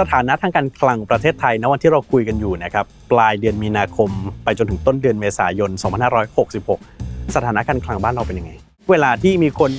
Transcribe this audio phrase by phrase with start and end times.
[0.00, 4.10] สถานะทางการคลังประเทศไทยณวันที่เราคุยกันอยู่นะครับปลายเดือนมีนาคม
[4.44, 5.70] ไปจนถึงต้นเดือนเมษายน
[6.32, 8.52] 2566 สถานะการคลังบ้านเราเป็นยังไง
[8.90, 9.70] เวลาที่มีคน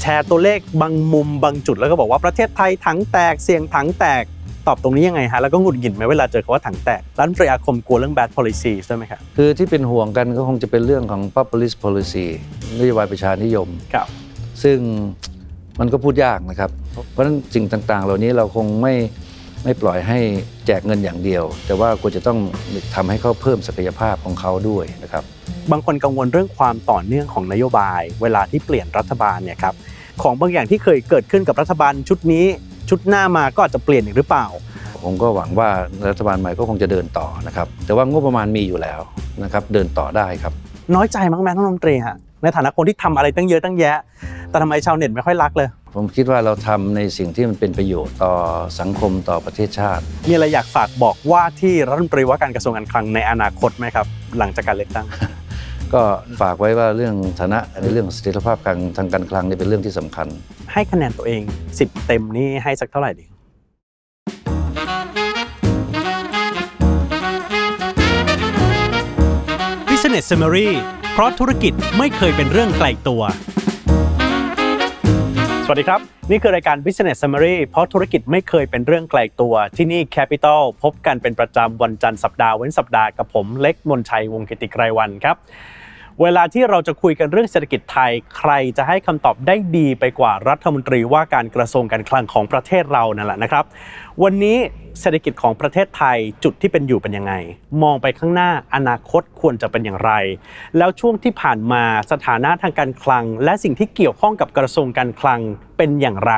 [0.00, 4.22] แชร์ตัวเลขบางมุมบางจุดแล้วก็บอกว่าประเทศไทยถังแตกเสียงถังแตก
[4.66, 12.26] ตอบตรงนี้ยังไงฮะแล้วก็หงุดหงิดไหมเวลาเจอคำว่าถังแตกรัฐมนตรีอาคมกลัวเรื่อง bad policy ใช่ไหมครับคือที่เป็นห่วงกันก็คงจะเป็นเรื่องของ populist policy
[12.78, 14.06] นโยบายประชานิยมครับ
[14.62, 14.78] ซึ่ง
[15.80, 16.70] มันก็พูดยากนะครับ
[17.10, 18.94] เพราะฉะนั้นสิ่งต่างๆ เหล่านี้เราคงไม่
[19.64, 20.18] ไม่ปล่อยให้
[20.66, 22.38] แจกเงินอย่างเดียว แต่ว่าควรจะต้อง
[22.94, 25.24] ทำให้เขาเพิ่มศักยภาพของเขาด้วยนะครับ
[25.70, 29.74] บางคนกังวลเรื่องความต่อเนื่องของนโยบาย เวลาที่เปลี่ยนรัฐบาลเนี่ยครับ
[30.22, 32.44] ของบางอย่างที่เคยเกิดขึ้นกับรัฐบาลชุดนี้
[32.90, 34.46] ชุดหน้ามาก็อาจจะเปลี่ยนอีกหรือเปล่า
[35.04, 35.68] ผมก็หวังว่า
[36.08, 39.00] รัฐบาลใหม่ก็คงจะเดินต่อนะครับแต่ว่างบประมาณมีอยู่แล้ว
[39.44, 40.52] นะครับเดินต่อได้ครับ
[40.94, 43.96] น้อยใจมั้งแม่ท่านรัฐมนตรีฮะ ในฐานะคนที่ทำอะไรตั้งเยอะตั้งแยะ
[44.50, 48.32] แต่ทำไมชาวเน็ตไม่ค่อยรักเลย ผมคิดว่าเราทำในสิ่งที่มันเป็นประโยชน์ต่อ
[48.80, 54.06] สังคมต่อประเทศชาติ มีอะไรอยากฝากบอกว่าที่รัฐมนตรีว่าการกระทรวงการคลังในอนาคตไหมครับ
[54.38, 55.06] หลังจากการเลือกตั้ง
[55.94, 56.02] ก็
[56.40, 60.26] ฝากไว้ว่าเรื่องฐานะในเรื่องเสถียรภาพการทางการคลังนี่เป็นเรื่องที่สำคัญ
[60.72, 61.42] ให้คะแนนตัวเอง
[61.74, 63.26] 10 เต็มนี่ให้สักเท่าไหร่ดี
[69.90, 70.70] Business Summary
[71.18, 73.22] เพราะธุรกิจไม่เคยเป็นเรื่องไกลตัว
[75.64, 76.00] สวัสดีครับ
[76.30, 85.36] นี่คือรายการ Business Summary เพราะธุรกิจไม่เคยเป็นเรื่องไกลตัว ที่นี่ Capital พบกันเป็นประจำวันจันทร์สัปดาห์เว้นสัปดาห์กับผมเล็กมนชัยวงกิติไกรวันครับ
[86.22, 93.64] เวลาที่เราจะคุยกันเรื่องเศรษฐกิจไทย ใครจะให้คำตอบได้ดีไปกว่ารัฐมนตรีว่าการกระทรวงการคลังของประเทศเรานั่นแหละนะครับ
[94.24, 94.58] วันนี้
[95.00, 97.32] เศรษฐกิจของประเทศไทยจุดที่เป็นอยู่เป็นยังไง
[97.82, 100.12] มองไปข้างหน้าอนาคตควรจะเป็นอย่างไร
[100.78, 101.82] แล้วช่วงที่ผ่านมา
[102.12, 105.40] สถานะทางการคลัง และสิ่งที่เกี่ยวข้องกับกระทรวงการคลัง
[105.76, 106.32] เป็นอย่างไร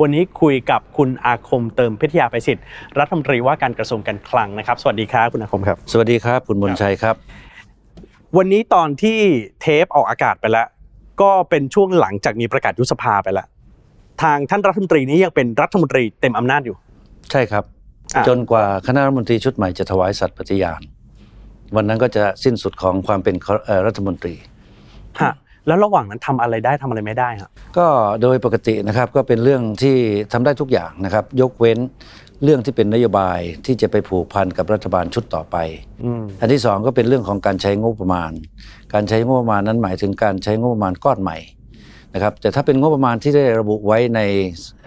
[0.00, 2.64] วันนี้คุยกับคุณอาคมเติมพิทยาไปสิทธิ์
[2.98, 7.14] รัฐมนตรีว่าการกระทรวงการคลังนะครับ สวัสดีครับคุณอาคมครับ สวัสดีครับ คุณมนชัยครับ
[8.36, 9.18] วันนี้ตอนที่
[9.60, 10.68] เทปออกอากาศไปแล้ว
[11.22, 13.46] ก็เป็นช่วงหลังจากมีประกาศยุบสภาไปแล้ว
[14.22, 16.76] ทางท่านรัฐมนตรีนี้ยังเป็นรัฐมนตรีเต็มอำนาจอยู่
[17.32, 17.64] ใช่ครับ
[18.14, 20.82] อะ จนกว่าคณะรัฐมนตรีชุดใหม่จะถวายสัตย์ปฏิญาณ
[21.76, 23.34] วันนั้นก็จะสิ้นสุดของความเป็น
[23.66, 24.34] เอ่อรัฐมนตรี
[25.20, 25.32] ฮะ
[25.66, 27.86] แล้วระหว่างนั้นทำอะไรได้ทำอะไรไม่ได้ฮะก็
[28.22, 29.96] โดยปกตินะครับก็เป็นเรื่องที่
[30.32, 31.78] ทำได้ทุกอย่างนะครับ ยกเว้น
[32.44, 35.56] เรื่องที่เป็นนโยบายที่จะไปผูกพันกับรัฐบาลชุดต่อไป
[36.04, 38.32] อืมอันที่สองก็เป็นเรื่องของการใช้งบประมาณ
[38.94, 41.36] การใช้งบประมาณนั้นหมายถึงการใช้งบประมาณก้อนใหม่
[42.16, 44.20] นะครับแต่ถ้าเป็นงบประมาณที่ได้ระบุไว้ใน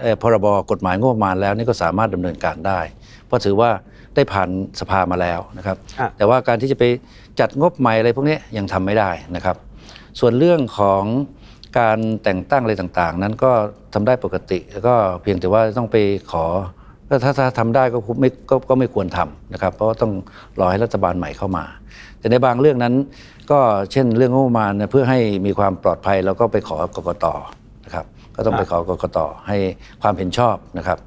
[0.01, 2.79] เอ่อพรบกฎหมายงบประมาณแล้วนี่ก็สามารถดำเนินการได้
[3.25, 3.69] เพราะถือว่า
[4.15, 6.83] ได้ผ่านสภามาแล้วนะครับอะแต่ว่าการที่จะไป
[7.39, 9.55] จัดงบใหม่อะไรพวกนี้ยังทำไม่ได้นะครับ
[10.19, 11.03] ส่วนเรื่องของ
[11.79, 13.51] การแต่งตั้งอะไรต่างๆ นั้นก็
[13.93, 15.97] ทำได้ปกติแล้วก็เพียงแต่ว่าต้องไป
[16.31, 16.45] ขอ
[17.09, 20.11] ก็ถ้าถ้าทำได้ก็คงไม่ก็ก็ไม่ควรทำนะครับ เพราะว่าต้อง
[20.59, 21.65] รอให้รัฐบาลใหม่เข้ามา
[22.19, 22.93] แต่ในบางเรื่องนั้น
[23.51, 23.59] ก็
[23.91, 27.25] เช่นเรื่องงบประมาณเนี่ยเพื่อให้มีความปลอดภัยเราก็ไปขอกกต
[27.85, 28.05] นะครับ
[28.35, 29.57] ก็ต้องไปขอกกตให้
[30.01, 30.97] ความเห็นชอบนะครับ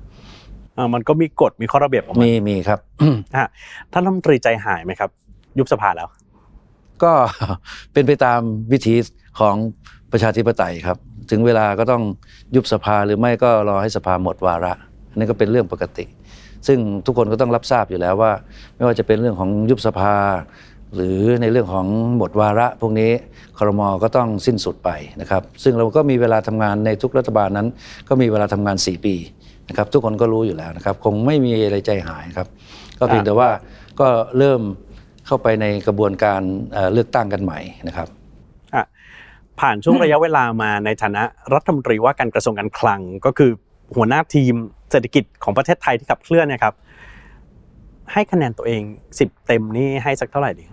[0.76, 2.80] อ่ามันก็มีกฎมีข้อระเบียบออกมามีมีครับ
[3.36, 3.48] ฮะ
[3.92, 5.10] ท่านรัฐมนตรีใจหายไหมครับ
[5.58, 6.08] ยุบสภาแล้ว
[7.02, 7.12] ก็
[7.92, 8.40] เป็นไปตาม
[8.72, 8.94] วิธี
[9.40, 9.54] ของ
[10.12, 10.96] ประชาธิปไตยครับ
[11.30, 12.02] ถึงเวลาก็ต้อง
[12.54, 14.74] ยุบสภาหรือไม่ก็รอให้สภาหมดวาระ
[15.12, 16.04] อันนี้ก็เป็นเรื่องปกติ
[16.66, 18.32] ซึ่งทุกคนก็ต้องรับทราบอยู่แล้วว่า
[18.76, 20.14] ไม่ว่าจะเป็นเรื่องของยุบสภา
[20.94, 21.86] หรือในเรื่องของ
[22.16, 23.10] หมดวาระพวกนี้
[23.58, 24.90] ครมก็ต้องสิ้นสุดไป
[25.20, 27.68] นะครับซึ่งเราก็มีเวลาทำงานในทุกรัฐบาลนั้น
[28.08, 29.14] ก็มีเวลาทำงาน 4 ปี
[29.68, 32.48] นะครับทุกคนก็รู้อยู่แล้วนะครับคงไม่มีอะไรใจหายครับ
[32.98, 33.48] ก็เพียงแต่ว่า
[34.00, 34.08] ก็
[34.38, 34.60] เริ่ม
[35.26, 36.40] เข้าไปในกระบวนการ
[36.92, 38.08] เลือกตั้งกันใหม่นะครับ
[39.60, 41.22] ผ่านช่วงระยะเวลามาในฐานะ
[41.54, 43.50] รัฐมนตรีว่าการกระทรวงการคลังก็คือ
[43.96, 44.54] หัวหน้าทีม
[44.90, 46.74] เศรษฐกิจของประเทศไทยที่ขับเคลื่อนเนะครับ
[48.12, 48.82] ให้คะแนนตัวเอง
[49.16, 50.64] 10เต็มนี่ให้สักเท่าไหร่ดี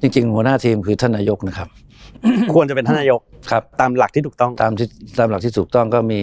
[0.00, 1.68] จริงๆหัวหน้าทีมคือท่านนายกนะครับ
[2.54, 3.20] ควรจะเป็นท่านนายก
[3.50, 4.86] ครับตามหลักที่ถูกต้องตามที่
[5.18, 6.20] ตามหลักที่ถูกต้องก็มี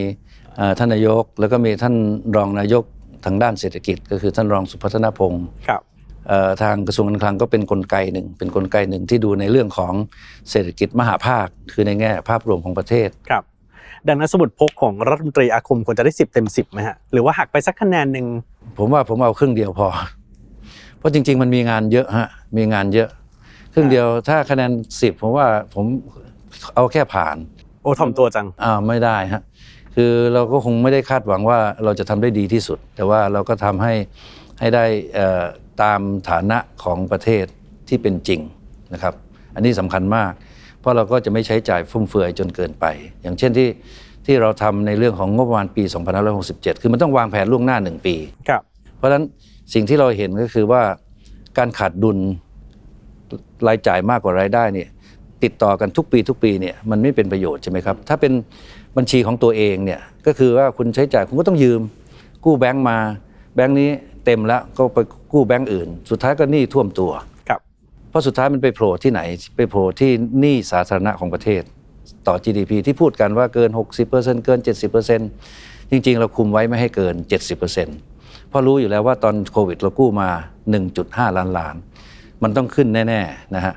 [0.58, 1.96] เอ่อท่านนายก แล้วก็มีท่าน
[2.36, 2.84] รองนายก
[3.26, 5.81] ทางด้านเศรษฐกิจ ก็คือท่านรองสุพัฒนพงศ์ครับ
[6.28, 9.94] เอ่อทางกระทรวงการคลังก็เป็นกลไกหนึ่งเป็นกลไกหนึ่งที่ดูในเรื่องของ
[10.52, 13.44] เศรษฐกิจมหาภาค คือในแง่ภาพรวมของประเทศครับ
[14.07, 18.25] ดังนั้นสมุดพกของรัฐมนตรีอาคมควรจะได้ 10 เต็ม 10ไหมฮะหรือว่าหักไปสักคะแนนหนึ่ง
[18.78, 19.88] ผมว่าผมเอาครึ่งเดียวพอ
[20.98, 23.10] เพราะจริง ๆ มันมีงานเยอะฮะมีงานเยอะ
[23.74, 25.86] ครึ่งเดียวถ้าคะแนนสิบผมว่าผม
[26.75, 27.36] เอาแค่ผ่าน
[27.81, 29.42] โอ้ถ่อมตัวจังอ่าไม่ได้ฮะ
[29.96, 33.94] คือเราก็คงไม่ได้คาดหวังว่าเราจะทำได้ดีที่สุด แต่ว่าเราก็ทำให้
[34.60, 35.44] ให้ได้เอ่อ
[35.81, 36.00] ตาม
[36.30, 37.46] ฐานะของประเทศ
[37.88, 38.42] ที่เป็นจริง
[38.94, 39.13] นะครับ
[39.56, 40.31] อันนี้สำคัญมาก
[40.80, 42.86] เพราะเราก็จะไม่ใช้จ่ายฟุ่มเฟือยจนเกินไป
[43.22, 43.70] อย่างเช่นที่
[44.26, 45.84] ที่เราทำในเรื่องของงบประมาณปี
[46.34, 48.16] 2567 คือมันต้องวางแผนล่วงหน้า 1 ปี
[48.50, 48.62] ครับ
[48.98, 49.24] เพราะฉะนั้น
[49.74, 50.81] สิ่งที่เราเห็นก็คือว่า
[51.58, 52.18] การขาดดุล
[53.68, 54.90] รายจ่ายมากกว่ารายได้เนี่ย
[55.44, 58.34] ติดต่อกันทุกปีทุกปีเนี่ยมันไม่เป็นประโยชน์ใช่ไหมครับ ถ้าเป็น
[58.98, 61.82] บัญชีของตัวเองเนี่ยก็คือว่าคุณใช้จ่ายคุณก็ต้องยืม
[62.46, 62.98] กู้แบงก์มา
[63.56, 63.90] แบงก์นี้
[64.25, 64.98] เต็มแล้วก็ไป
[65.34, 67.38] กู้แบงก์อื่น สุดท้ายก็หนี้ท่วมตัวครับ
[68.10, 69.22] เพราะสุดท้ายมันไปโผล่ที่ไหน
[69.58, 71.64] ไปโผล่ที่หนี้สาธารณะของประเทศ
[72.28, 73.70] ต่อ GDP ที่พูดกันว่าเกิน
[74.08, 74.60] 60%เกิน
[75.26, 77.16] 70%จริง ๆ เราคุมไว้ไม่ให้เกิน
[77.82, 80.30] 70%เพราะรู้อยู่แล้วว่าตอนโควิดเรากู้มา
[80.84, 81.76] 1.5 ล้านล้าน
[82.44, 83.74] มันต้องขึ้นแน่ๆนะฮะ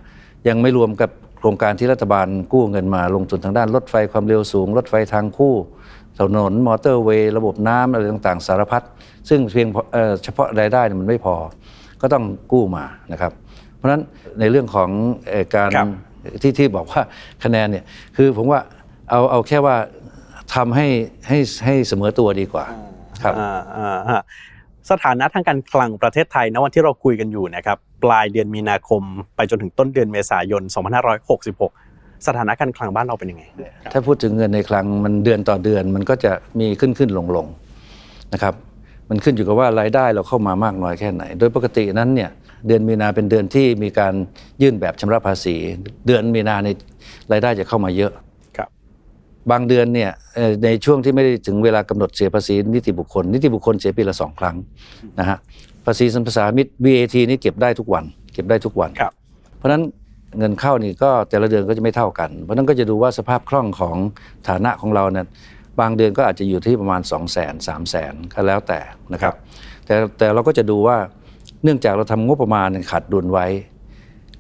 [0.49, 5.55] ยังไม่รวมกับโครงการที่รัฐบาลกู้เงินมาลงทุนทางด้านรถไฟความเร็วสูง รถไฟทางคู่
[6.19, 8.83] ถนนมอเตอร์เวย์ระบบน้ำอะไรต่างๆ สารพัด
[9.29, 11.35] ซึ่งเพียงเเฉพาะรายได้มันไม่พอ
[12.01, 13.33] ก็ต้องกู้มานะครับ
[13.83, 14.05] เพราะฉะนั้น
[14.41, 14.91] ในเรื่องของ
[15.29, 15.89] เอ่อการครับ
[16.43, 17.03] ที่ที่บอกว่า
[17.45, 17.85] คะแนนเนี่ย
[18.17, 18.61] คือผมว่า
[19.11, 19.77] เอาเอาแค่ว่า
[20.55, 20.87] ทำให้
[21.29, 22.65] ให้ให้เสมอตัวดีกว่า
[23.23, 24.21] ครับอ่าอ่าอ่า
[24.91, 29.03] สถานะทางการคลังประเทศไทยณวันที่เราคุยกันอยู่นะครับปลายเดือนมีนาคม
[29.37, 30.63] ไปจนถึงต้นเดือนเมษายน
[31.45, 33.45] 2566 สถานะการคลังบ้านเราเป็นยังไง
[33.93, 37.47] ถ้าพูดถึงเงินในคลังมันเดือนต่อเดือนมันก็จะมีขึ้นขึ้นลงลง
[38.33, 38.55] นะครับ
[39.11, 42.31] มันขึ้นอยู่กับว่ารายได้เราเข้ามามากน้อยแค่ไหน โดยปกตินั้นเนี่ย
[42.67, 44.15] เดือนมีนาเป็นเดือนที่มีการ
[44.63, 45.57] ยื่นแบบชำระภาษี
[46.07, 46.69] เดือนมีนาใน
[47.33, 48.13] รายได้จะเข้ามาเยอะ
[48.57, 48.69] ครับ
[49.51, 54.57] บางเดือนเนี่ยเอ่อในช่วงที่ไม่ได้ถึงเวลากำหนดเสียภาษีนิติบุคคล นิติบุคคลเสียปีละสองครั้ง
[55.19, 55.39] นะฮะ
[55.87, 59.13] ภาษีสัมปทานมิตร VAT นี่เก็บได้ทุกวัน เก็บได้ทุกวันครับ
[59.59, 59.83] เพราะฉะนั้น
[60.39, 63.97] เงินเข้านี่ก็แต่ละเดือนก็จะไม่เท่ากัน เพราะฉะนั้นก็จะดูว่าสภาพคล่องของ
[64.49, 65.27] ฐานะของเราเนี่ย
[65.81, 68.81] บางเดือนก็อาจจะอยู่ที่ประมาณ 2 0 0 0 0 0 3 0 0 0 0 ก็แล้วแต่
[69.13, 69.35] นะครับ
[69.87, 70.97] แต่แต่เราก็จะดูว่า
[71.65, 73.47] เนื่องจากเราทำงบประมาณขาดดุลไว้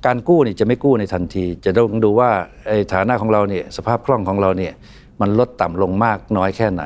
[0.06, 2.30] การกู้นี่จะไม่กู้ในทันที จะต้องดูว่า
[2.66, 4.72] ไอ้ฐานะของเราเนี่ยสภาพคล่องของเราเนี่ย
[5.20, 6.84] มันลดต่ำลงมากน้อยแค่ไหน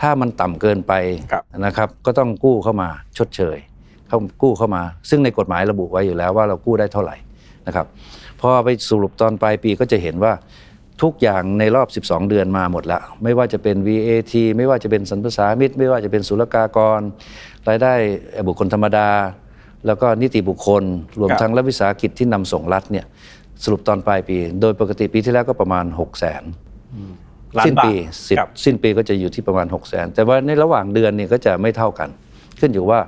[0.00, 0.92] ถ้ามันต่ำเกินไป
[1.32, 2.88] ครับนะครับ ก็ต้องกู้เข้ามา
[3.18, 3.58] ชดเชย
[4.08, 7.16] เข้ากู้เข้ามา ซึ่งในกฎหมายระบุไว้อยู่แล้วว่าเรากู้ได้เท่าไหร่
[7.66, 7.86] นะครับ
[8.40, 10.32] พอไปสรุปตอนปลายปีก็จะเห็นว่า
[11.02, 17.00] ทุกอย่างในรอบ 12 เดือนมาหมดแล้วไม่ว่าจะเป็น VAT ไม่ว่าจะเป็นสรรพสามิตไม่ว่าจะเป็นศุลกากร
[17.68, 17.94] รายได้
[18.46, 19.08] บุคคลธรรมดา
[19.86, 20.82] แล้วก็นิติบุคคล
[21.20, 23.06] รวมครับทั้งรัฐวิสาหกิจที่นำส่งรัฐเนี่ย
[23.64, 26.42] สรุปตอนปลายปี โดยปกติปีที่แล้วก็ประมาณ6 0 0 0 0น
[27.58, 27.92] ล้านสิ้นบาทปี
[28.28, 32.08] สิบครับสิ้นปีก็จะอยู่ที่ประมาณ6 0 0 0 0นแต่ว่าในระหว่างเดือนเนี่ยก็จะไม่เท่ากัน
[32.60, 33.00] ขึ้นอยู่ว่า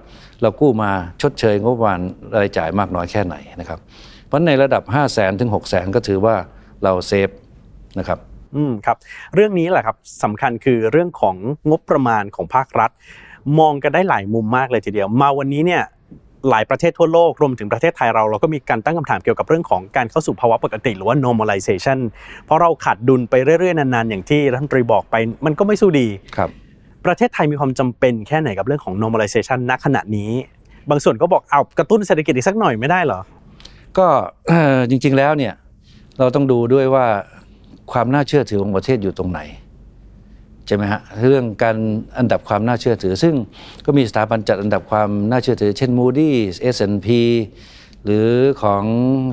[0.42, 0.90] เรากู้มา
[1.22, 2.00] ชดเชยงบประมาณ
[2.40, 3.78] รายจ่ายมากน้อยแค่ไหนนะครับ
[4.26, 6.34] เพราะในระดับ 5 0 0แสนถึง6 0แสนก็ถือว่า
[6.84, 7.30] เราเซฟ
[7.98, 8.18] นะครับ
[8.56, 8.96] อืมครับ
[9.34, 11.36] เรื่องนี้แหละครับสำคัญคือเรื่องของ
[11.70, 12.90] งบประมาณของภาครัฐ
[13.58, 15.82] มองกันได้หลายมุมมากเลยทีเดียว มาวันนี้เนี่ย
[16.50, 21.98] หลายประเทศทั่วโลกรวมถึงประเทศไทยเราเราก็มีการตั้งคำถามเกี่ยวกับเรื่องของการเข้าสู่ภาวะปกติหรือว่า normalization
[22.44, 25.14] เพราะเราขาดดุลไปเรื่อยๆ นานๆ อย่างที่รัฐมนตรีบอกไป
[25.46, 26.06] มันก็ไม่สู้ดี
[26.36, 26.50] ครับ
[27.06, 30.30] ประเทศไทยมีความจำเป็นแค่ไหนกับเรื่องของ normalization ณขณะนี้
[30.90, 33.20] บางส่วนก็บอกเอากระตุ้นเศรษฐกิจอีกสักหน่อยไม่ได้เหรอ
[33.98, 34.06] ก็
[34.48, 35.54] เอ่อจริงๆแล้วเนี่ย
[36.18, 37.06] เราต้องดูด้วยว่า
[37.92, 39.40] ความน่าเชื่อถือของประเทศอยู่ตรงไหน
[40.66, 41.76] ใช่ไหมฮะเรื่องการ
[42.18, 43.34] อันดับความน่าเชื่อถือ ซึ่ง
[43.86, 47.08] ก็มีสถาบันจัดอันดับความน่าเชื่อถือ เช่น Moody's S&P
[48.04, 48.28] หรือ
[48.62, 48.82] ของ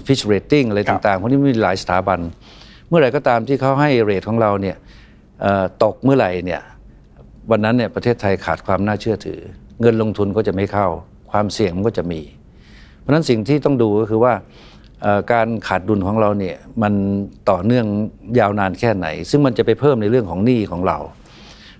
[0.06, 2.20] Fitch Rating อะไรครับต่างๆพวกนี้มีหลายสถาบัน
[2.88, 4.78] เมื่อไหร่ก็ตามที่เขาให้เรทของเราเนี่ย
[5.42, 6.62] เอ่อตกเมื่อไหร่เนี่ย
[7.52, 9.40] วันนั้นเนี่ยประเทศไทยขาดความน่าเชื่อถือ
[9.82, 10.88] เงินลงทุนก็จะไม่เข้า
[11.32, 12.22] ความเสี่ยงมันก็จะมี
[13.00, 14.34] เพราะฉะนั้นสิ่งที่ต้องดูก็คือว่า
[15.02, 16.94] เอ่อการขาดดุลของเราเนี่ยมัน
[17.50, 17.86] ต่อเนื่อง
[18.40, 20.98] ยาวนานแค่ไหน ซึ่งมันจะไปเพิ่มในเรื่องของหนี้ของเรา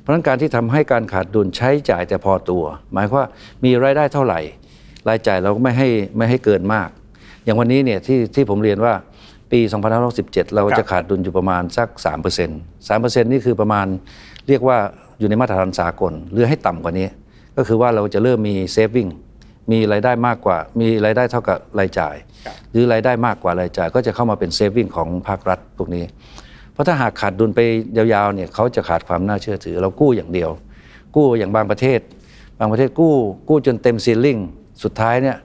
[0.04, 3.28] เพราะฉะนั้นการที่ทำให้การขาดดุลใช้จ่ายแต่พอตัว หมายความว่า
[3.64, 4.40] มีรายได้เท่าไหร่
[5.10, 6.90] รายจ่ายเราก็ไม่ให้ไม่ให้เกินมาก
[7.44, 8.94] อย่างวันนี้เนี่ยที่ที่ผมเรียนว่า
[9.52, 9.60] ปี
[10.08, 13.86] 2567เราจะขาดดุลอยู่ประมาณสัก 3% 3%นี่คือประมาณ
[14.48, 14.78] เรียกว่า
[15.20, 17.08] อยู่ในมาตรฐานสากลหรือให้ต่ำกว่านี้
[17.58, 19.08] ก็คือว่าเราจะเริ่มมี saving
[19.72, 22.16] มีรายได้มากกว่า มีรายได้เท่ากับรายจ่าย
[22.72, 26.04] หรือรายได้มากกว่ารายจ่ายก็จะเข้ามาเป็น saving ของภาครัฐพวกนี้
[26.74, 27.60] เพราะถ้าหากขาดดุลไป
[27.98, 30.50] ยาวๆเนี่ยเขาจะขาดความน่าเชื่อถือ เรากู้อย่างเดียว
[31.16, 32.00] กู้อย่างบางประเทศ
[32.60, 33.14] บางประเทศกู้
[33.50, 34.38] กู้จนเต็มซีลิ่ง
[34.84, 35.38] สุดท้ายเนี่ย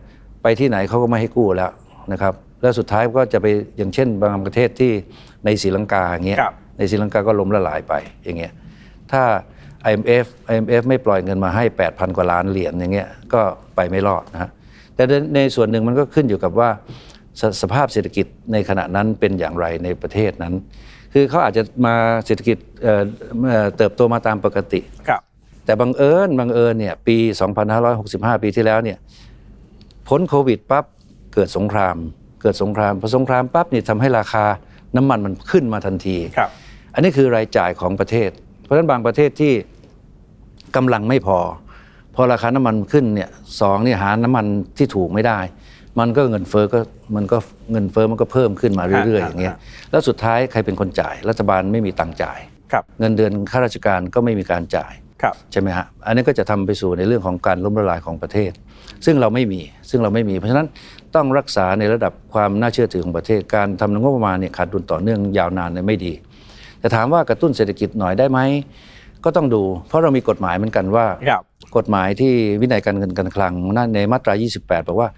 [0.42, 1.70] ไปที่ไหนเขาก็ไม่ให้กู้แล้ว
[2.12, 4.92] นะครับแล้วสุดท้ายก็จะไปอย่างเช่น บางประเทศที่
[5.44, 7.94] ในศรีลังกาอย่างเงี้ยครับในศรีลังกาก็ล้มละลายไป
[8.24, 8.52] อย่างเงี้ย
[9.12, 9.22] ถ้า
[9.90, 13.40] IMF IMF ไม่ปล่อยเงินมาให้ 8,000 กว่าล้านเหรียญอย่างเงี้ยก็
[13.76, 14.50] ไปไม่รอดนะฮะ
[14.94, 16.70] แต่ในในส่วนหนึ่งมันก็ขึ้นอยู่กับว่า
[17.40, 20.54] สสภาพเศรษฐกิจในขณะนั้นเป็นอย่างไรในประเทศนั้น
[21.12, 21.94] คือเขาอาจจะมา
[22.26, 23.02] เศรษฐกิจเอ่อ
[23.48, 25.20] เอ่อเติบโตมาตามปกติ ครับ
[25.64, 27.16] แต่บังเอิญบังเอิญเนี่ยปี
[27.80, 28.98] 2565 ปีที่แล้วเนี่ย
[30.08, 30.84] พ้นโควิดปั๊บ
[31.34, 31.96] เกิดสงคราม
[32.42, 34.44] เกิดสงครามพอสงครามปั๊บนี่ทำให้ราคา
[34.96, 36.50] น้ำมันมันขึ้นมาทันทีครับ
[36.94, 38.30] อันนี้คือรายจ่ายของประเทศ
[38.62, 39.52] เพราะฉะนั้นบางประเทศที่
[40.76, 41.38] กำลังไม่พอ
[42.14, 44.46] พพอราคาน้ำมันขึ้นเนี่ยสองเนี่ยหาน้ำมัน
[44.78, 45.38] ที่ถูกไม่ได้
[45.98, 46.80] มันก็เงินเฟ้อก็
[47.16, 47.38] มันก็
[47.72, 49.56] เงินเฟ้อมันก็เพิ่มขึ้นมาเรื่อยๆอย่างเงี้ย
[49.90, 52.38] แล้วสุดท้ายใครเป็นคนจ่าย รัฐบาลไม่มีตังค์จ่าย
[52.72, 58.52] ครับเงินเดือนข้าราชการก็ไม่มีการจ่ายครับใช่ไหมฮะอันนี้ก็จะทำไปสู่ในเรื่องของการล้มละลายของประเทศ
[59.04, 60.68] ซึ่งเราไม่มีซึ่งเราไม่มี เพราะฉะนั้น
[61.14, 66.12] ต้องรักษาในระดับความน่าเชื่อถือของประเทศการทำงบประมาณเนี่ยขาดดุลต่อเนื่องยาวนานเนี่ยไม่ดี
[66.80, 68.40] แต่ถามว่ากระตุ้นเศรษฐกิจหน่อยได้ไหม
[69.24, 71.42] ก็ต้องดู เพราะเรามีกฎหมายเหมือนกันว่าครับ
[71.76, 75.08] กฎหมายที่วินัยการเงินการคลังนั่นในมาตรา 28 บอกว่า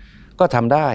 [0.40, 0.88] ก็ทำได้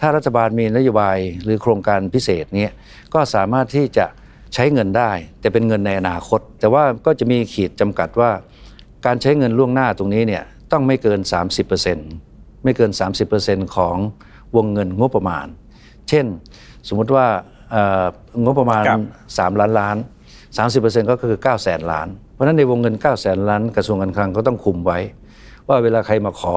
[0.00, 2.72] ถ้ารัฐบาลมีนโยบายหรือโครงการพิเศษเนี้ย
[3.14, 4.06] ก็สามารถที่จะ
[4.54, 5.10] ใช้เงินได้
[5.40, 8.30] แต่เป็นเงินในอนาคต แต่ว่าก็จะมีขีดจำกัดว่า
[9.06, 11.20] การใช้เงินล่วงหน้าตรงนี้เนี่ยต้องไม่เกิน
[11.92, 12.90] 30%ไม่เกิน
[13.32, 13.96] 30%ของ
[14.56, 15.46] วงเงินงบประมาณ
[16.08, 16.26] เช่น
[16.88, 17.26] สมมุติว่า
[17.70, 18.04] เอ่อ
[18.44, 19.00] งบประมาณครับ
[19.56, 19.96] 3ล้านล้าน
[20.54, 24.98] 30%ก็คือ9แสนล้าน เพราะฉะนั้นในวงเงิน9แสนล้านกระทรวงการคลังก็ต้องคุมไว้
[25.68, 26.56] ว่าเวลาใครมาขอ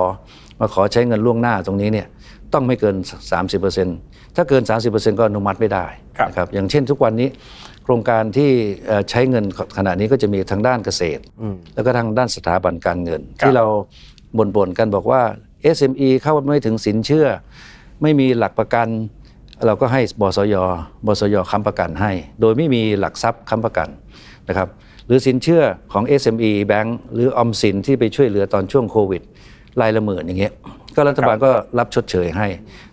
[0.59, 2.07] มาขอใช้เงินล่วงหน้าตรงนี้เนี่ย
[2.53, 2.95] ต้องไม่เกิน
[3.65, 5.85] 30%ถ้าเกิน 30%ก็อนุมัติไม่ได้
[6.17, 7.29] ครับนะครับอย่างเช่นทุกวันนี้
[7.83, 8.49] โครงการที่
[8.87, 9.45] เอ่อใช้เงิน
[9.77, 13.65] ขณะนี้ก็จะมีทางด้านเกษตรอืมแล้วก็ทางด้านสถาบันการเงินครับที่เรา
[14.37, 15.21] บ่นๆกันบอกว่า
[15.77, 17.27] SME เข้าไม่ถึงสินเชื่อ
[18.01, 18.87] ไม่มีหลักประกัน
[19.65, 20.55] เราก็ให้บสย
[21.07, 23.89] บสยค้ำประกันให้ โดยไม่มีหลักทรัพย์ค้ำประกัน
[24.49, 24.67] นะครับ
[25.07, 25.63] หรือสินเชื่อ
[25.93, 29.21] ของ SME แบงก์หรือออมสินที่ไปช่วยเหลือตอนช่วงโควิด
[29.81, 30.53] รายละหมื่นอย่างเงี้ย
[30.99, 32.47] ก็รัฐบาลก็รับชดเชยให้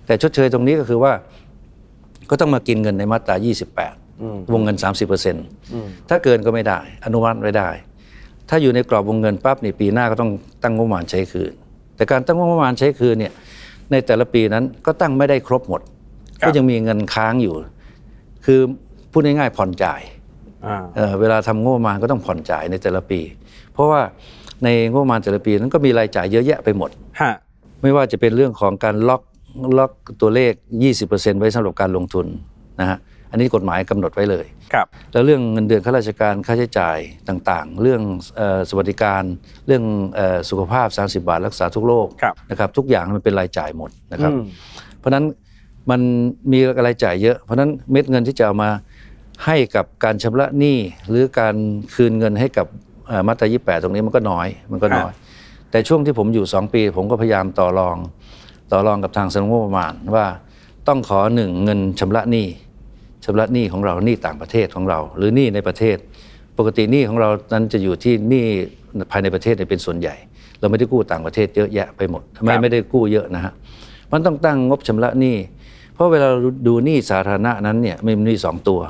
[0.07, 1.13] แต่ชดเชยตรงนี้ก็คือว่า
[2.31, 3.37] ก็ต้องมากินเงินในมาตรา
[3.95, 4.77] 28 วงเงิน
[5.43, 7.69] 30%ถ้าเกินก็ไม่ได้ อนุมัติไม่ได้
[8.49, 10.31] ถ้าอยู่ในกรอบวงเงินปั๊บนี่ปีหน้าก็ต้อง
[10.63, 11.53] ตั้งงบประมาณใช้คืน
[11.97, 13.33] แต่การตั้งงบประมาณใช้คืนเนี่ย
[13.91, 15.81] ในแต่ละปีนั้นก็ตั้งไม่ได้ครบหมด
[16.41, 17.55] ครับก็ยังมีเงินค้างอยู่
[18.45, 18.61] คือ
[19.11, 20.03] พูดง่ายๆผ่อนจ่าย
[20.67, 23.21] อ่าเอ่อเวลาทำงบประมาณก็ต้องผ่อนจ่ายในแต่ละปี
[23.73, 24.01] เพราะว่า
[24.65, 27.33] ในงบประมาณแต่ละปีนั้นก็มีรายจ่ายเยอะแยะไปหมดฮะ
[27.87, 29.23] ไม่ว่าจะเป็นเรื่องของการล็อก
[29.79, 30.53] ล็อกตัวเลข
[30.97, 32.27] 20%ไว้สำหรับการลงทุน
[32.81, 32.99] นะฮะ
[33.31, 38.03] อันนี้กฎหมายกำหนดไว้เลยครับแล้วเรื่องเงินเดือนข้าราชการค่าใช้จ่ายต่างๆ เรื่อง
[38.37, 39.23] เอ่อสวัสดิการ
[39.67, 39.83] เรื่อง
[40.15, 44.43] เอ่อสุขภาพ 30 บาทรักษาทุกโรคครับนะครับทุกอย่างมันเป็นรายจ่ายหมดนะครับอืม
[44.99, 45.25] เพราะฉะนั้น
[45.91, 46.01] มัน
[46.53, 48.71] มีรายจ่ายเยอะ เพราะฉะนั้นเม็ดเงินที่จะเอามา
[49.47, 50.79] ให้กับการชำระหนี้
[51.09, 51.55] หรือการ
[51.95, 52.67] คืนเงินให้กับ
[53.09, 55.13] เอ่อมาตรา 28 ตรงนี้มันก็น้อยมันก็น้อย
[55.77, 57.97] แต่ช่วงที่ผมอยู่ 2 ปี ผมก็พยายามต่อรอง
[58.73, 60.27] ต่อรองกับทางสำนักงบประมาณว่า
[60.89, 62.47] ต้องขอหนึ่งเงินชำระหนี้
[63.25, 65.97] ชำระหนี้ของเราหนี้ต่างประเทศของเรา หรือหนี้ในประเทศ
[66.59, 68.45] ปกติหนี้ของเรานั้นจะอยู่ที่หนี้
[69.11, 70.15] ภายในประเทศเนี่ยเป็นส่วนใหญ่
[70.61, 73.53] เราไม่ได้กู้ต่างประเทศเยอะแยะไปหมดไม่ครับไม่ได้กู้เยอะนะฮะ
[74.13, 75.37] มันต้องตั้งงบชำระหนี้
[75.95, 78.81] เพราะเวลาเราดูหนี้สาธารณะนั้นเนี่ยมันมีสองตัว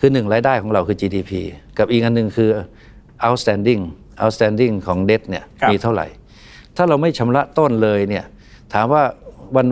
[0.00, 1.32] คือหนึ่งรายได้ของเราคือ GDP
[1.78, 2.50] กับอีกอันหนึ่งคือ
[3.24, 3.82] outstanding
[4.22, 6.06] outstanding ของ debt เนี่ยครับมีเท่าไหร่
[6.76, 8.24] ถ้าเราไม่ชำระต้นเลยเนี่ย
[8.74, 9.02] ถามว่า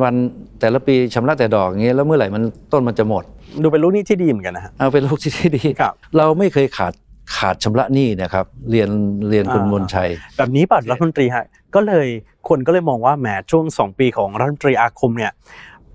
[0.02, 3.24] วันๆแต่ละปีชำระแต่ดอกอย่างเงี้ยแล้วเมื่อไหร่มันต้นมันจะหมด
[3.62, 6.92] ดูเป็นลูกหนี้ที่ดีเหมือนกันนะฮะเอาเป็นลูกที่ดีครับเราไม่เคยขาด
[7.36, 8.88] ขาดชำระหนี้นะครับเรียน
[9.30, 12.06] เรียนคุณอ่ามมนชัย แบบนี้ป่ะรัฐมนตรีฮะก็เลย
[12.48, 15.32] คนก็เลยมองว่าแหมช่วง 2 ปีของรัฐมนตรีอาคมเนี่ย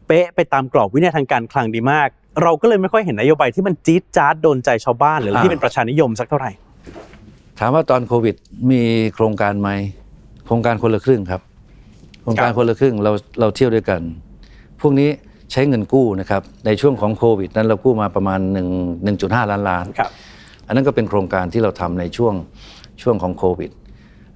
[0.08, 2.08] เป๊ะไปตามกรอบวินัยทางการคลังดีมาก
[2.42, 6.52] เราก็เลยไม่ค่อยเห็นนโยบายที่มันจี๊ดจ๊าดโดนใจชาวบ้านหรือที่เป็นประชานิยมสักเท่าไหร่
[7.60, 8.36] ถามว่าตอนโควิด
[8.72, 8.82] มี
[9.16, 9.70] โครงการไหม
[10.46, 11.42] โครงการคนละครึ่งครับ
[12.22, 14.02] โครงการครับคนละครึ่งเราเราเที่ยวด้วยกัน
[14.82, 15.10] พวกนี้
[15.52, 18.40] ใช้เงินกู้นะครับ ในช่วงของโควิด นั้นเรากู้มาประมาณ
[19.04, 20.12] 1 1.5 ล้านล้านครับ
[20.68, 22.34] อันนั้นก็เป็นโครงการที่เราทำในช่วง
[23.02, 23.72] ช่วงของโควิด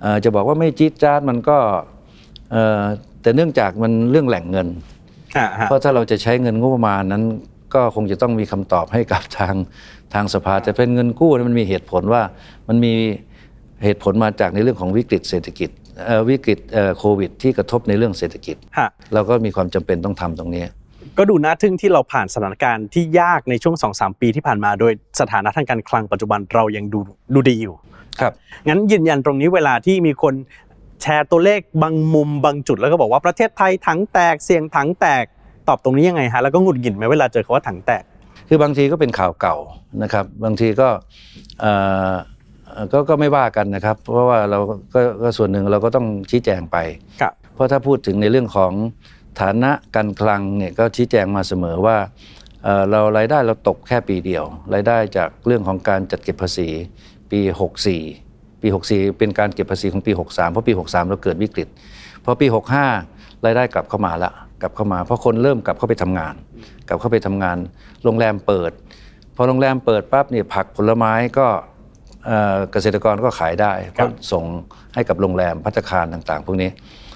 [0.01, 1.57] เอ่อจะบอกว่าไม่จี๊ดจ๊าดมันก็
[2.51, 2.83] เอ่อ
[3.21, 4.67] แต่เนื่องจากมันเรื่องแหล่งเงิน
[5.37, 7.23] ฮะฮะเพราะถ้าเราจะใช้เงินงบประมาณนั้น
[7.73, 9.53] ก็คงจะต้องมีคำตอบให้กับทาง
[10.15, 12.21] ทางสภาแต่เป็นเงินกู้เนี่ยมันมีเหตุผลว่า
[12.67, 12.93] มันมี
[13.83, 15.69] เหตุผลมาจากในเรื่องของวิกฤตเศรษฐกิจ
[16.05, 20.63] เอ่อวิกฤตเอ่อโควิด ที่กระทบในเรื่องเศรษฐกิจฮะเราก็มีความจำเป็นต้องทำตรงนี้
[21.17, 26.99] ก็ดูน่าทึ่งที่เราผ่านสถานการณ์ที่ยากในช่วง2-3ปีที่ผ่านมา โดยสถานะทางการคลังปัจจุบันเรายังดู
[27.33, 27.75] ดูดีอยู่
[28.19, 28.33] ครับ
[28.67, 30.33] งั้นยืนยันตรงนี้เวลาที่มีคน
[31.01, 35.25] แชร์ตัวเลขบางมุมบางจุดแล้วก็บอกว่าประเทศไทยถังแตกเสียงถังแตก
[35.67, 38.03] ตอบตรงนี้ยังไงฮะแล้วก็หงุดหงิดไหมเวลาเจอคำว่าถังแตก
[38.47, 39.55] คือบางทีก็เป็นข่าวเก่า
[40.03, 40.89] นะครับ บางทีก็
[41.61, 41.71] เอ่
[42.11, 42.13] อ
[42.67, 44.59] เอ่อก็ก็ไม่ว่ากันนะครับ เพราะว่าเรา
[44.93, 46.77] ก็ก็ส่วนหนึ่งเราก็ต้องชี้แจงไป
[47.21, 48.73] ครับเพราะถ้าพูดถึงในเรื่องของ
[49.41, 51.97] ฐานะการคลังเนี่ยก็ชี้แจงมาเสมอว่า
[52.63, 56.69] เอ่อเรารายได้เราตกแค่ปีเดียวรายได้จากเรื่องของการจัดเก็บภาษี
[57.31, 57.39] ปี
[58.01, 61.67] 64 ปี 64 เป็นการเก็บภาษีของปี 63 เพราะปี 63 เราเกิดวิกฤต
[62.23, 62.47] พอปี
[62.95, 66.33] 65 รายได้กลับเข้ามาละกลับเข้ามา เพราะคนเริ่มกลับเข้าไปทำงาน
[66.87, 67.57] กลับเข้าไปทำงาน
[68.03, 68.71] โรงแรมเปิด
[69.35, 71.47] พอโรงแรมเปิดปั๊บเนี่ยผักผลไม้ก็
[72.25, 74.43] เอ่อเกษตรกรก็ขายได้ครัก็บส่ง
[74.93, 76.69] ให้กับโรงแรมพัตตาคารต่าง ๆ พวกนี้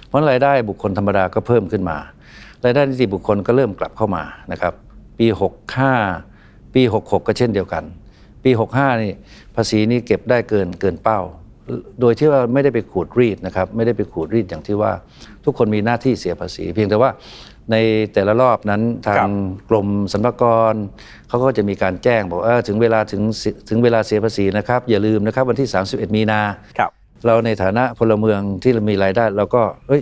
[0.07, 1.97] เพราะรายได้บุคคลธรรมดาก็เพิ่มขึ้นมา
[2.65, 4.73] รายได้นิติบุคคลก็เริ่มกลับเข้ามานะครับ
[5.19, 5.27] ปี
[5.99, 7.83] 65 ปี 66 ก็เช่นเดียวกัน
[8.43, 9.13] ปี 65 นี่
[9.55, 11.19] ภาษีนี่เก็บได้เกินเกินเป้า
[12.01, 14.91] โดยที่ว่าไม่ได้ไปขูดรีดนะครับ ไม่ได้ไปขูดรีดอย่างที่ว่า
[15.45, 17.09] ทุกคนมีหน้าที่เสียภาษี เพียงแต่ว่า
[17.71, 17.75] ใน
[18.13, 19.33] แต่ละรอบนั้นทาครังบ
[19.69, 20.73] กรมสรรพากร
[21.27, 26.41] เขาก็จะมีการแจ้งบอกว่าเออถึงเวลาถึงสิถึงเวลาเสียภาษีนะครับ อย่าลืมนะครับวันที่ 31 มีนา
[26.77, 26.91] ครับ
[27.25, 30.01] เราในฐานะพลเมืองที่เรามีรายได้เราก็เอ้ย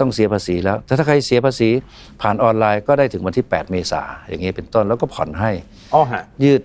[0.00, 1.68] ต้องเสียภาษีแล้ว แต่ถ้าใครเสียภาษี
[2.20, 5.50] ผ่านออนไลน์ก็ได้ถึงวันที่ 8 เมษาอย่างนี้เป็นต้นแล้วก็ผ่อนให้
[5.94, 6.62] อ๋อฮะยืด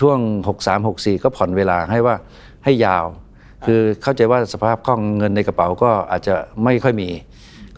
[0.00, 0.18] ช่วง
[0.58, 2.16] 63 64 ก็ผ่อนเวลาให้ว่า
[2.64, 3.06] ให้ยาว
[3.66, 7.08] คือเข้าใจว่าสภาพคล่องเงินในกระเป๋าก็อาจจะไม่ค่อยมี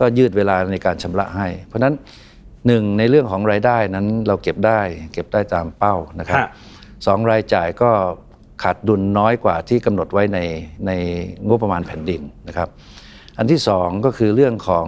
[0.01, 1.95] ก็ยืดเวลาในการชำระให้ เพราะฉะนั้น
[2.67, 4.81] หนึ่งในเรื่องของรายได้นั้นเราเก็บได้
[5.13, 6.49] เก็บได้ตามเป้านะครับฮะ
[7.07, 7.91] สองรายจ่ายก็
[8.63, 10.39] ขาดดุลน้อยกว่าที่กำหนดไว้ใน
[10.87, 10.91] ใน
[11.47, 12.69] งบประมาณแผ่นดินนะครับ
[13.39, 14.87] อันที่สองก็คือเรื่องของ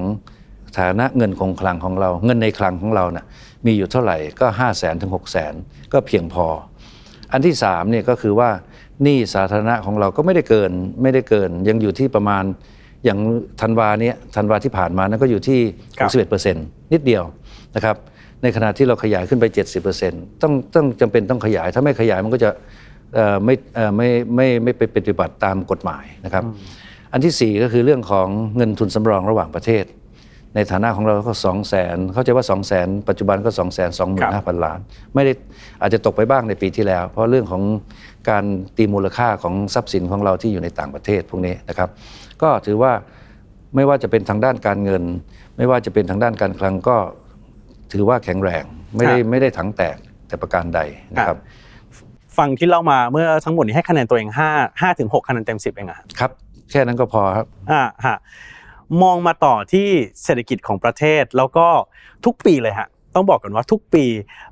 [0.78, 3.26] ฐานะเงินคงคลังของเรา เงินในคลังของเราน่ะ
[3.66, 5.54] มีอยู่เท่าไหร่ก็ 5 0 0แสนถึง6 0แสน
[5.92, 6.46] ก็เพียงพอ
[7.32, 8.50] อันที่สามเนี่ยก็คือว่า
[9.02, 12.44] หนี้สาธารณะของเราก็ไม่ได้เกินไม่ได้เกินยังอยู่ที่ประมาณ
[13.04, 13.18] อย่าง
[13.60, 15.60] ธันวาเนี้ยธันวาที่ผ่านมานั้นก็อยู่ที่
[15.98, 16.54] ครับ 61%
[16.92, 17.24] นิดเดียว
[17.76, 17.96] นะครับ
[18.42, 19.44] ในขณะที่เราขยายขึ้นไป
[19.94, 22.50] 70%ต้องต้องจำเป็นต้องขยาย ถ้าไม่ขยายมันก็จะ
[23.14, 26.44] เอ่อไม่เอ่อไม่ไม่ไม่ไปปฏิบัติตามกฎหมายนะครับ
[27.12, 29.84] อันที่สี่ก็คือเรื่องของเงินทุนสำรองระหว่างประเทศ
[30.54, 34.78] ในฐานะของเราก็สองแสนเข้าใจว่า2 0 0แสนปัจจุบันก็ 2 2 5 0 0 0 ล้าน
[35.14, 35.32] ไม่ได้
[35.82, 37.62] อาจจะตกไปบ้างในปีที่แล้ว เพราะเรื่องของ
[38.30, 38.44] การ
[38.76, 41.88] ตีมูลค่าของทรัพย์สินของเราที่อยู่ในต่างประเทศพวกนี้นะครับ
[42.42, 42.92] ก็ถือว่า
[43.74, 45.02] ไม่ว่าจะเป็นทางด้านการเงิน
[45.56, 46.96] ไม่ว่าจะเป็นทางด้านการคลังก็
[47.92, 48.64] ถือว่าแข็งแรง
[48.96, 49.96] ไม่ได้ครับไม่ได้ถังแตก
[50.28, 50.80] แต่ประการใด
[51.14, 51.38] นะครับ
[52.38, 56.30] ฟังที่เล่ามาเมื่อทั้งหมดนี้ให้คะแนนตัวเอง5 5ถึง6คะแนนเต็ม 10 เองอะครับ
[56.70, 58.16] แค่นั้นก็พอครับอ่าฮะ
[59.02, 59.88] มองมาต่อที่
[60.22, 61.66] เศรษฐกิจของประเทศแล้วก็
[62.24, 64.04] ทุกปีเลยฮะต้องบอกกันว่าทุกปี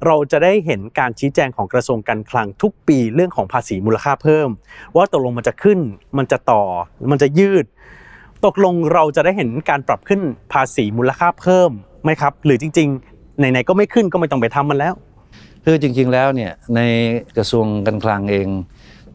[0.07, 4.49] เราจะได้เห็นการชี้แจงของกระทรวงการคลังทุกปีเรื่องของภาษีมูลค่าเพิ่ม
[4.97, 5.79] ว่าตกลงมันจะขึ้น
[6.19, 6.63] มันจะต่อ
[7.11, 7.65] มันจะยืด
[8.47, 10.21] ตกลงเราจะได้เห็นการปรับขึ้น
[10.53, 11.71] ภาษีมูลค่าเพิ่ม
[12.05, 14.95] ไหมครับ หรือจริง ๆ ไหนๆก็ไม่ขึ้นก็ไม่ต้องไปทำมันแล้ว
[15.65, 16.81] คือจริง ๆ แล้วเนี่ยใน
[17.37, 18.49] กระทรวงการคลังเอง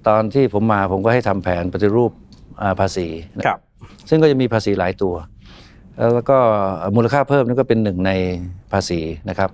[0.07, 2.11] ตอนที่ผมมาผมก็ให้ทำแผนปฏิรูป
[2.61, 3.07] อ่าภาษี
[3.37, 3.59] นะครับ
[4.09, 5.15] ซึ่งก็จะมีภาษีหลายตัว
[6.13, 6.37] แล้วก็
[6.95, 8.11] มูลค่าเพิ่มนี่ก็เป็นหนึ่งใน
[8.71, 9.49] ภาษีนะครับ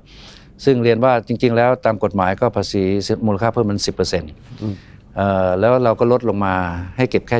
[0.65, 2.81] ซึ่งเรียนว่าจริง ๆ แล้วตามกฎหมายก็ภาษี
[3.27, 6.55] มูลค่าเพิ่มมัน 10%เอ่อแล้วเราก็ลดลงมา
[6.97, 7.37] ให้เก็บแค่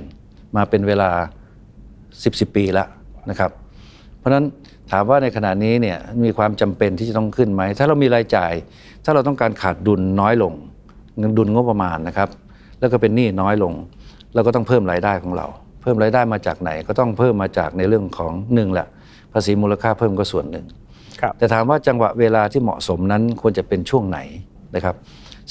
[0.00, 1.10] 7%มาเป็นเวลา
[2.12, 2.88] 10 10ปีแล้ว
[3.30, 3.50] นะครับ
[4.18, 4.44] เพราะฉะนั้น
[4.90, 8.52] ถามว่าในขณะนี้เนี่ยมีความจำเป็นที่จะต้องขึ้นไหม ถ้าเรามีรายจ่าย
[9.04, 10.52] ถ้าเราต้องการขาดดุลน้อยลง
[11.18, 12.28] เงินดุลงบประมาณนะครับ
[12.80, 13.72] แล้วก็เป็นหนี้น้อยลง
[14.34, 15.46] เราก็ต้องเพิ่มรายได้ของเรา
[15.82, 18.86] เพิ่มรายได้มาจากไหนก็ต้องเพิ่มมาจากในเรื่องของหนึ่งแหละ
[19.32, 20.66] ภาษีมูลค่าเพิ่มก็ส่วนหนึ่ง
[21.20, 24.18] ครับแต่ถามว่าจังหวะเวลาที่เหมาะสมนั้นควรจะเป็นช่วงไหน
[24.74, 24.96] นะครับ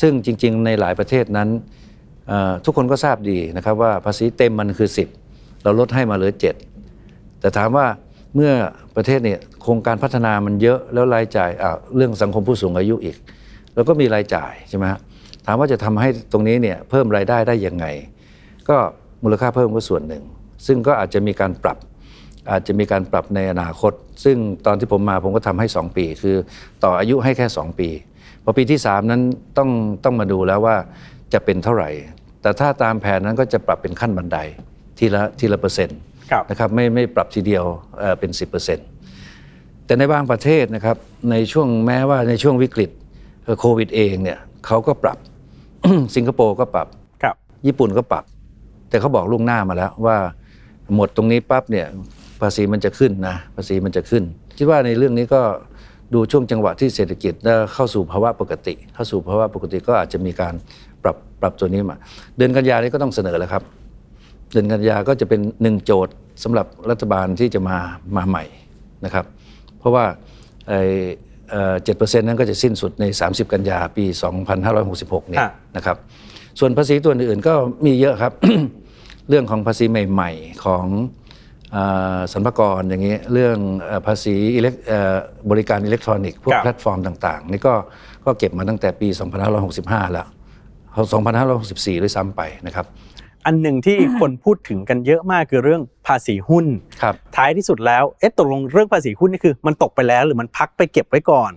[0.02, 1.50] ซึ่งจริงๆ ในหลายประเทศนั้น
[2.28, 5.19] เอ่อทุกคนก็ทราบดีนะครับว่าภาษีเต็มมันคือ 10
[5.64, 6.34] เราลดให้มาเหลือ
[6.86, 7.86] 7 แต่ถามว่า
[8.36, 8.52] เมื่อ
[8.96, 11.50] ประเทศเนี่ยโครงการพัฒนามันเยอะแล้วรายจ่าย
[11.96, 13.18] เรื่องสังคมผู้สูงอายุอีก
[13.76, 15.00] แล้วก็มีรายจ่ายใช่ไหมฮะ
[15.46, 17.86] ถามว่าจะทำให้ตรงนี้เนี่ยเพิ่มรายได้ได้ยังไง
[18.70, 18.78] ก็
[19.24, 20.24] มูลค่าเพิ่มก็ส่วนหนึ่ง
[20.66, 21.78] ซึ่งก็อาจจะมีการปรับ
[22.52, 23.94] อาจจะมีการปรับในอนาคต
[24.24, 26.36] ซึ่งตอนที่ผมมาผมก็ทำให้ 2 ปี คือ
[26.84, 27.90] ต่ออายุให้แค่ 2 ปี
[28.44, 29.22] พอปีที่ 3 นั้น
[29.58, 29.70] ต้อง
[30.04, 30.76] ต้องมาดูแล้วว่า
[31.34, 31.90] จะเป็นเท่าไหร่
[32.42, 34.38] แต่ถ้าตามแผนนั้นก็จะปรับเป็นขั้นบันได
[35.00, 36.00] ทีละทีละเปอร์เซ็นต์
[36.32, 37.64] ครับนะครับไม่ไม่ปรับทีเดียว
[38.00, 38.32] เอ่อเป็น
[39.10, 40.98] 10%แต่ในบางประเทศนะครับ
[41.32, 42.92] ในช่วงแม้ว่าในช่วงวิกฤต
[43.44, 45.18] เอ่อโควิดเองเนี่ยเขาก็ปรับ
[46.16, 46.88] สิงคโปร์ก็ปรับ
[47.24, 47.36] ครับ
[47.68, 48.24] ญี่ปุ่นก็ปรับ
[48.90, 50.18] แต่เขาบอกล่วงหน้ามาแล้วว่า
[50.96, 51.86] หมดตรงนี้ปั๊บเนี่ย
[52.42, 54.24] ภาษีมันจะขึ้นนะภาษีมันจะขึ้น
[54.58, 55.42] คิดว่าในเรื่องนี้ก็
[56.14, 60.54] ดูช่วงจังหวะที่เศรษฐกิจได้เข้าสู่ภาวะปกติ เข้าสู่ภาวะปกติก็อาจจะมีการ
[61.04, 61.98] ปรับปรับตัวนี้มา
[62.38, 63.64] เดือนกันยานี้ก็ต้องเสนอแล้วครับ
[64.52, 67.78] เดือนกันยาก็จะเป็นหนึ่งโจทย์สำหรับรัฐบาลที่จะมา
[68.16, 68.44] มาใหม่
[69.06, 69.26] นะครับ
[69.80, 70.06] เพราะว่า
[71.84, 74.06] เจ็ดเปอร์เซ็นต์นั้นก็จะสิ้นสุดใน 30 กันยาปี
[74.68, 75.98] 2566 เนี่ยฮะนะครับ
[76.60, 77.54] ส่วนภาษีตัวอื่นๆก็
[77.86, 78.34] มีเยอะครับ
[79.30, 80.86] เรื่องของภาษีใหม่ ๆ ของ
[81.72, 81.84] เอ่
[82.16, 85.16] อสรรพากรอย่างนี้เรื่องเอ่อภาษีอิเล็กเอ่อ
[85.52, 87.74] บริการอิเล็กทรอนิกส์พวกครับแพลตฟอร์มต่างๆ นี่ก็
[88.26, 89.08] ก็เก็บมมาตั้งแต่ปี
[89.62, 90.28] 2565 แล้ว
[91.10, 92.86] 2564 ด้วยซ้ำไปนะครับ
[93.46, 96.66] อันหนึ่งที่คนพูดถึงกันเยอะมากคือเรื่องภาษีหุ้น
[97.02, 101.52] ครับท้ายที่สุดแล้วเอ๊ะตกลงเรื่องภาษีหุ้นนี่คือ มันตกไปแล้วหรือมันพักไปเก็บไว้ก่อน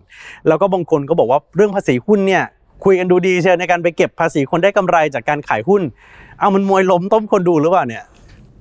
[0.48, 2.44] แล้วก็บางคนก็บอกว่าเรื่องภาษีหุ้นเนี่ย
[2.84, 5.82] คุยกันดูดีเชียวในการไปเก็บภาษีคนได้กำไรจากการขายหุ้น
[6.38, 8.04] เอามันมวยล้มต้มคนดูหรือเปล่าเนี่ย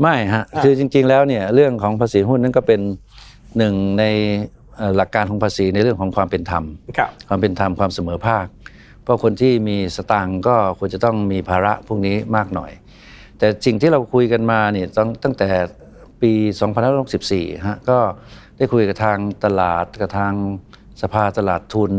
[0.01, 2.79] ไม่ฮะอ่าคือจริง ๆ แล้วเนี่ยเรื่องของภาษีหุ้นนั่นก็เป็น
[3.57, 4.03] หนึ่งใน
[4.77, 6.63] เอ่อหลักการของภาษีในเรื่องของความเป็นธรรม
[6.97, 8.45] ครับความเป็นธรรมความเสมอภาค
[9.03, 12.71] เพราะคนที่มีสตางค์ก็ควรจะต้องมีภาระพวกนี้มากหน่อย
[13.41, 15.49] แต่สิ่งที่เราคุยกันมาเนี่ยตั้งตั้งแต่
[16.21, 16.31] ปี
[16.99, 17.97] 2564ฮะก็
[18.57, 20.33] ได้คุยกับทางตลาดกับทาง
[21.01, 21.93] สภาตลาดทุน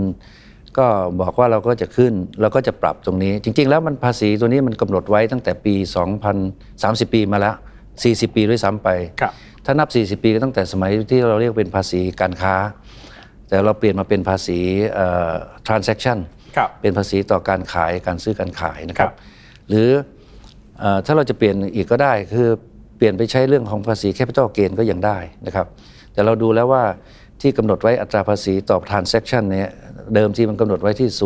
[0.78, 0.87] ก็
[1.20, 5.74] บอกว่าเราก็จะขึ้นเราก็จะปรับตรงนี้ จริง ๆ แล้วมันภาษีตัวนี้มันกำหนดไว้ตั้งแต่ปี
[6.44, 7.55] 2030 ปีมาแล้ว
[7.94, 8.88] 40 ปีด้วยซ้ำไป
[9.20, 9.33] ครับ
[9.64, 12.55] ถ้านับ 40 ปีก็ตั้งแต่สมัยที่เราเรียกเป็นภาษีการค้า
[13.48, 14.59] แต่เราเปลี่ยนมาเป็นภาษี
[14.94, 15.33] เอ่อ
[15.66, 16.18] transaction
[16.57, 19.14] ครับเป็นภาษีต่อการขายการซื้อการขายนะครัครับบ
[19.68, 20.21] หรือเออ
[21.07, 22.49] ถ้าเราจะเปลี่ยนอีกก็ได้ คือ
[22.97, 25.66] เปลี่ยนไปใช้เรื่องของภาษี capital gain ก็ยังได้นะครับ
[26.12, 26.85] แต่เราดูแล้วว่า
[27.40, 29.71] ที่กำหนดไว้อัตราภาษีต่อ transaction เนี่ย
[30.14, 31.21] เดิมที่มันกำหนดไว้ที่ 0.0.1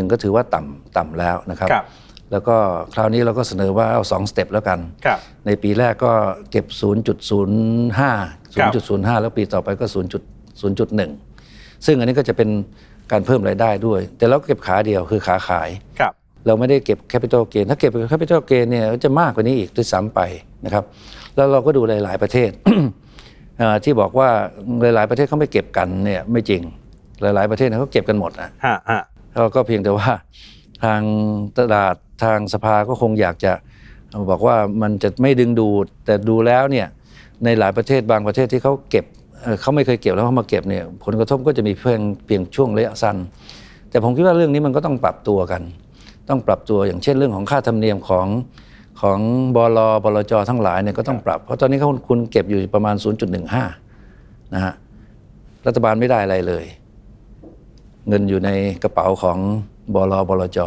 [0.00, 1.84] 0.1 ก็ถือว่าต่ำต่ำแล้วนะครับครับ
[2.32, 2.56] แล้วก็
[2.94, 6.12] คราวนี้เราก็เสนอว่าเอา2สเต็ปแล้วกันครับในปีแรกก็
[6.50, 6.66] เก็บ
[7.26, 9.86] 0.05ครับ0.05 แล้วปีต่อไปก็
[11.24, 12.48] 0.0.1 ซึ่งอันนี้ก็จะเป็น
[13.12, 15.68] การเพิ่มรายได้ด้วย แต่เราเก็บขาเดียวคือขาขาย
[16.00, 16.12] ครับ
[16.46, 20.20] เราไม่ได้เก็บ capital gain ถ้าเก็บ capital gain เนี่ยก็จะมากกว่านี้อีกด้วยซ้ำไป
[20.64, 20.84] นะครับ
[21.36, 22.50] แล้วเราก็ดูหลาย ๆประเทศ
[23.58, 24.28] เอ่อที่บอกว่า
[24.94, 26.62] หลาย ๆ ประเทศเขาไม่เก็บกันเนี่ยไม่จริง
[27.22, 29.02] หลาย ๆ ประเทศเนี่ยเขาเก็บกันหมดนะฮะฮะ
[29.38, 30.10] เราก็เพียงแต่ว่า
[30.84, 31.00] ทาง
[31.58, 33.52] ตลาดทางสภาก็คงอยากจะ
[34.30, 36.86] บอกว่ามันจะไม่ดึงดูดแต่ดูแล้วเนี่ย
[37.44, 39.04] ในหลายประเทศบางประเทศที่เขาเก็บ
[39.42, 43.16] เอ่อเขาไม่เคยเก็บแล้วเขามาเก็บเนี่ยผลกระทบก็จะมีเพียงเพียงช่วงระยะสั้น
[43.90, 45.62] แต่ผมคิดว่าเรื่องนี้มันก็ต้องปรับตัวกัน
[46.28, 48.26] ต้องปรับตัวอย่างเช่นเรื่องของค่าธรรมเนียมของ
[49.00, 49.18] ของ
[49.56, 52.96] บลบลจทั้งหลายเนี่ยก็ต้องปรับ เพราะตอนนี้เขาคุณเก็บอยู่ประมาณ
[53.74, 54.74] 0.15 นะฮะ
[55.66, 56.64] รัฐบาลไม่ได้อะไรเลย
[58.08, 58.50] เงินอยู่ใน
[58.82, 59.38] กระเป๋าของ
[59.94, 59.95] บล.
[59.95, 60.58] บลจ.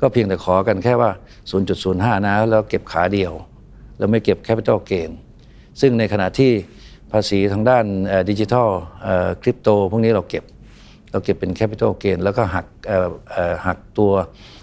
[0.00, 1.10] ก็เพียงแต่ขอกันแค่ว่า
[1.68, 3.32] 0.05 นะ แล้วเก็บขาเดียว
[3.98, 5.10] แล้วไม่เก็บ capital gain
[5.80, 6.50] ซึ่งในขณะที่
[7.12, 7.84] ภาษีทางด้าน
[8.30, 8.68] ดิจิทัล
[9.42, 10.44] คริปโตพวกนี้เราเก็บ
[11.10, 14.59] เราเก็บเป็น capital gain แล้วก็หักเอ่อเอ่อหักตัวเอ่อ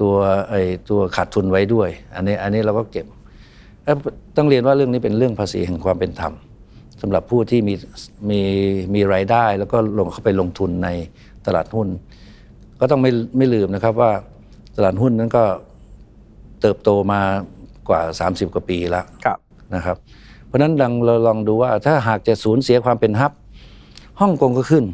[0.00, 0.12] ตัว
[0.50, 3.06] ไอ้ตัวขาดทุนไว้ด้วย อันนี้อันนี้เราก็เก็บ
[3.84, 3.96] เอ่อ
[4.36, 6.32] ต้องเรียนว่าเรื่องนี้เป็นเรื่องภาษีแห่งความเป็นธรรม
[7.02, 7.74] สำหรับผู้ที่มี
[8.30, 8.40] มี
[8.94, 10.88] มีรายได้ แล้วก็ลงเข้าไปลงทุนใน
[11.46, 11.88] ตลาดหุ้น
[12.80, 14.10] ก็ต้องไม่ไม่ลืมนะครับว่า
[14.76, 15.44] ตลาดหุ้นนั้นก็
[16.60, 17.22] เติบโตมา
[17.88, 19.38] กว่า 30 กว่าปีแล้วครับ
[19.74, 19.96] นะครับ
[20.46, 23.32] เพราะฉะนั้นลองเราลองดูว่าถ้าหากจะสูญเสียความเป็นฮับ
[24.20, 24.84] ฮ่องกงก็ขึ้น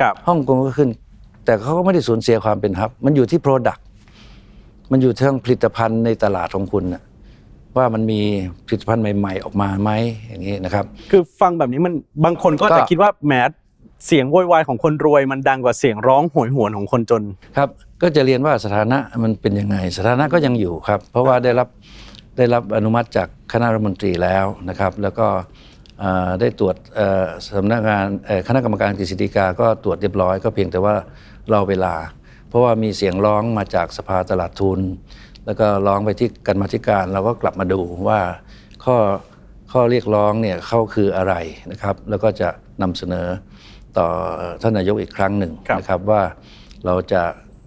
[0.00, 0.90] ครับฮ่องกงก็ขึ้น
[1.44, 3.80] แต่เขาก็ไม่ได้สูญเสียความเป็นฮับ มันอยู่ที่ Product
[4.90, 7.02] มันอยู่ที่ผลิตภัณฑ์ในตลาดของคุณนะ
[7.76, 8.20] ว่ามันมี
[8.66, 9.90] ผลิตภัณฑ์ใหม่ ๆ ออกมาไหม
[10.28, 13.32] อย่างนี้นะครับ คือฟังแบบนี้มันบางคนก็ก็ จะคิดว่าแหม
[14.06, 17.22] เสียงโวยวายของคนรวยมันดังกว่าเสียงร้องโหยหวนของคนจน
[17.56, 17.68] ครับ
[18.02, 21.68] ก็จะเรียนว่าสถานะมันเป็นยังไง สถานะก็ยังอยู่ครับ เพราะว่าได้รับ
[22.36, 25.42] ได้รับอนุมัติจากคณะรัฐมนตรีแล้วนะครับ แล้วก็เอ่อ
[26.40, 30.94] ได้ตรวจเอ่อสำนักงานเอ่อคณะกรรมการกฤษฎีกาก็ตรวจเรียบร้อยก็เพียงแต่ว่า
[31.52, 31.94] รอเวลา
[32.48, 34.80] เพราะว่ามีเสียงร้องมาจากสภาตลาดทุน
[35.46, 38.20] แล้วก็ร้องไปที่กรรมาธิการเราก็กลับมาดูว่า
[38.84, 38.96] ข้อ
[39.72, 41.34] ข้อเรียกร้องเนี่ยเข้าคืออะไร
[41.70, 42.48] นะครับ แล้วก็จะ
[42.82, 43.26] นำเสนอ
[43.98, 44.08] ต่อ
[44.62, 46.22] ท่านนายกอีกครั้งหนึ่งครับนะครับว่า
[46.86, 47.22] เราจะ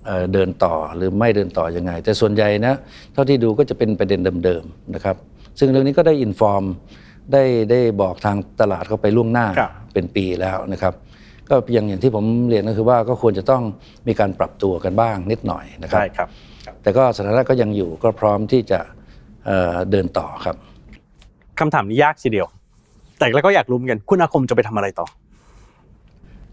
[0.05, 2.73] เอ่อเดินต่อหรือไม่เดินต่อยังไง แต่ส่วนใหญ่นะ
[3.13, 5.15] เท่าที่ดูก็จะเป็นประเด็นเดิมๆนะครับ
[5.59, 6.63] ซึ่งเรื่องนี้ก็ได้อินฟอร์ม
[7.31, 10.93] ได้ได้บอกทางตลาดเข้าไปล่วงหน้าครับเป็นปีแล้วนะครับ
[11.49, 13.63] ก็อย่างอย่างที่ผมเรียนก็คือว่าก็ควรจะต้อง
[14.07, 16.27] มีการปรับตัวกันบ้างนิดหน่อยนะครับใช่ครับ
[16.81, 18.79] แต่ก็สถานะก็ยังอยู่ก็พร้อมที่จะ
[19.45, 20.55] เอ่อเดินต่อครับ
[21.59, 22.47] คำถามนี้ยากทีเดียว
[23.17, 25.07] แต่แล้วก็อยากรู้เหมือนกันคุณอาคมจะไปทำอะไรต่อ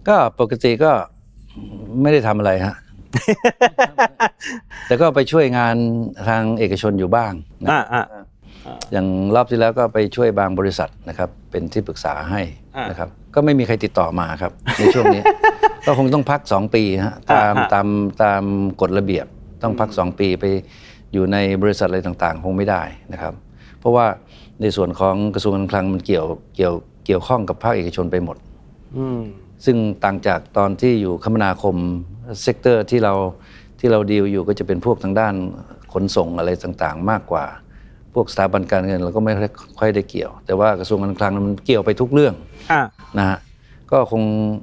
[0.09, 0.91] ก็ปกติก็
[2.03, 2.75] ไม่ได้ทำอะไรฮะ
[4.87, 5.77] แต่ก็ไปช่วยงาน
[6.29, 7.71] ทางเอกชนอยู่บ้างนะ
[8.67, 12.41] อ่าอ่าอย่างรอบที่แล้วก็ไปช่วยบางบริษัทนะครับ เป็นที่ปรึกษาให้
[12.77, 15.23] อ่านนะครับ ก็ไม่มีใครติดต่อมาครับ ในช่วงนี้
[15.87, 17.87] ก็คงต้องพัก 2 ปีฮะตามอ่าตาม
[18.23, 18.43] ตาม
[18.81, 19.27] กฎระเบียบ
[19.63, 20.45] ต้องพัก 2 ปีไป
[21.13, 22.83] อยู่ในบริษัทอะไรต่างๆ คงไม่ได้
[23.13, 23.35] นะครับ
[23.81, 24.07] เพราะว่า
[24.61, 26.75] ในส่วนของกระทรวงการคลังมันเกี่ยวเกี่ยว
[27.07, 28.37] เกี่ยวข้องกับภาคเอกชนไปหมด
[28.97, 29.21] อืม
[29.65, 31.77] ซึ่งต่างจากตอนที่อยู่คมนาคม
[32.43, 33.15] sector ที่เรา
[33.81, 35.35] ที่เราดีลอยู่ก็จะเป็นพวกทางด้าน
[35.93, 37.45] ขนส่งอะไรต่างๆ มากกว่า
[38.15, 39.33] พวกสถาบันการเงินเราก็ไม่
[39.79, 42.35] ค่อยได้เกี่ยว แต่ว่ากระทรวงการคลังมันเกี่ยวไปทุกเรื่อง
[42.73, 42.81] อ่า
[43.19, 43.39] นะฮะ
[43.91, 44.23] ก็คง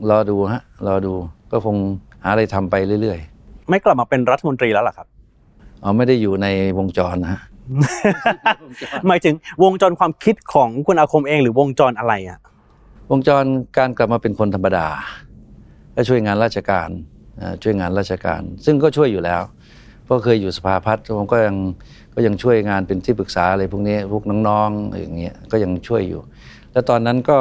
[0.10, 1.14] รอดูฮะรอดู
[1.52, 1.76] ก็คง
[2.24, 3.20] หาอะไรทำไปเรื่อย
[3.70, 7.42] ไม่กลับมาเป็นรัฐมนตรีแล้วเหรอครับๆอ๋อไม่ได้อยู่ในวงจรนะฮะ
[9.08, 12.40] หมายถึงวงจรความคิดของคุณอาคมเองหรือวงจรอะไรอะ
[13.12, 13.44] วงจร
[13.78, 14.88] การกลับมาเป็นคนธรรมดา
[15.94, 16.90] และช่วยงานราชการ
[17.38, 19.42] เอ่อช่วยงานราชการ ซึ่งก็ช่วยอยู่แล้ว
[20.06, 21.56] เพราะเคยอยู่สภาพัฒน์ผมก็ยัง
[22.18, 26.22] ก็ยังช่วยงานเป็นที่ปรึกษาอะไรพวกนี้พวกน้องๆอย่างเงี้ยก็ยังช่วยอยู่
[26.74, 27.40] แล้วตอนนั้นก็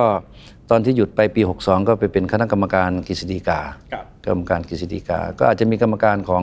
[0.71, 3.61] ตอนที่หยุดไปปี 62 ก็ไปเป็นคณะกรรมการกฤษฎีกา
[3.93, 6.43] ครับกรรมการกฤษฎีกา ก็อาจจะมีกรรมการของ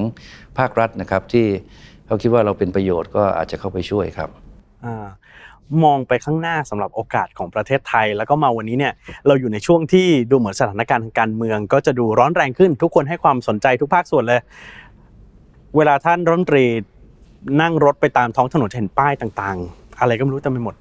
[0.58, 1.46] ภาครัฐนะครับ ที่
[2.06, 4.30] เขาคิดว่าเราเป็นประโยชน์ก็อาจจะเข้าไปช่วยครับ
[4.86, 5.08] อ่า
[5.84, 8.94] มองไปข้างหน้าสำหรับโอกาสของประเทศไทย แล้วก็มาวันนี้เนี่ย
[9.28, 14.42] เราอยู่ในช่วงที่ดูเหมือนสถานการณ์ทางการเมือง ก็จะดูร้อนแรงขึ้นทุกคนให้ความสนใจทุกภาคส่วนเลย
[15.78, 16.66] เวลาท่านรัฐมนตรี
[17.62, 20.76] นั่งรถไปตามท้องถนนเห็นป้ายต่างๆ อะไรก็ไม่รู้เต็มไปหมด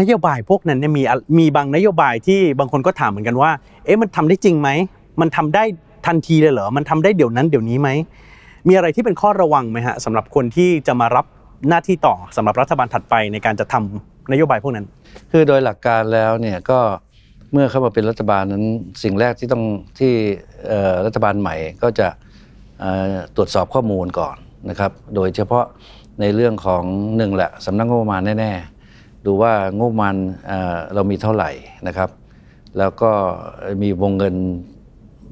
[0.00, 1.02] นโยบายพวกนั้นเนี่ยมี
[1.38, 3.50] มีบางนโยบายที่บางคนก็ถามเหมือนกันว่า
[3.84, 4.68] เอ๊ะมันทำได้จริงไหม
[5.20, 5.64] มันทำได้
[6.06, 7.88] ทันทีเลยเหรอมันทำได้เดี๋ยวนั้นเดี๋ยวนี้ไหม
[8.68, 11.26] มีอะไรที่เป็นข้อระวังไหมฮะสำหรับคนที่จะมารับ
[11.68, 14.86] หน้าที่ต่อสำหรับรัฐบาลถัดไปในการจะทำนโยบายพวกนั้น
[15.32, 16.78] คือโดยหลักการแล้วเนี่ยก็
[17.52, 18.64] เมื่อเข้ามาเป็นรัฐบาลนั้น
[19.02, 19.64] สิ่งแรกที่ต้อง
[19.98, 20.12] ที่
[21.06, 22.08] รัฐบาลใหม่ก็จะ
[23.36, 24.36] ตรวจสอบข้อมูลก่อน
[24.68, 25.64] นะครับ โดยเฉพาะ
[26.20, 26.84] ในเรื่องของ
[27.16, 30.14] หนึ่งแหละสำนักงบประมาณแน่ๆ ดูว่างบประมาณ
[30.46, 31.50] เเรามีเท่าไหร่
[31.88, 32.10] นะครับ
[32.78, 33.10] แล้วก็
[33.82, 34.34] มีวงเงิน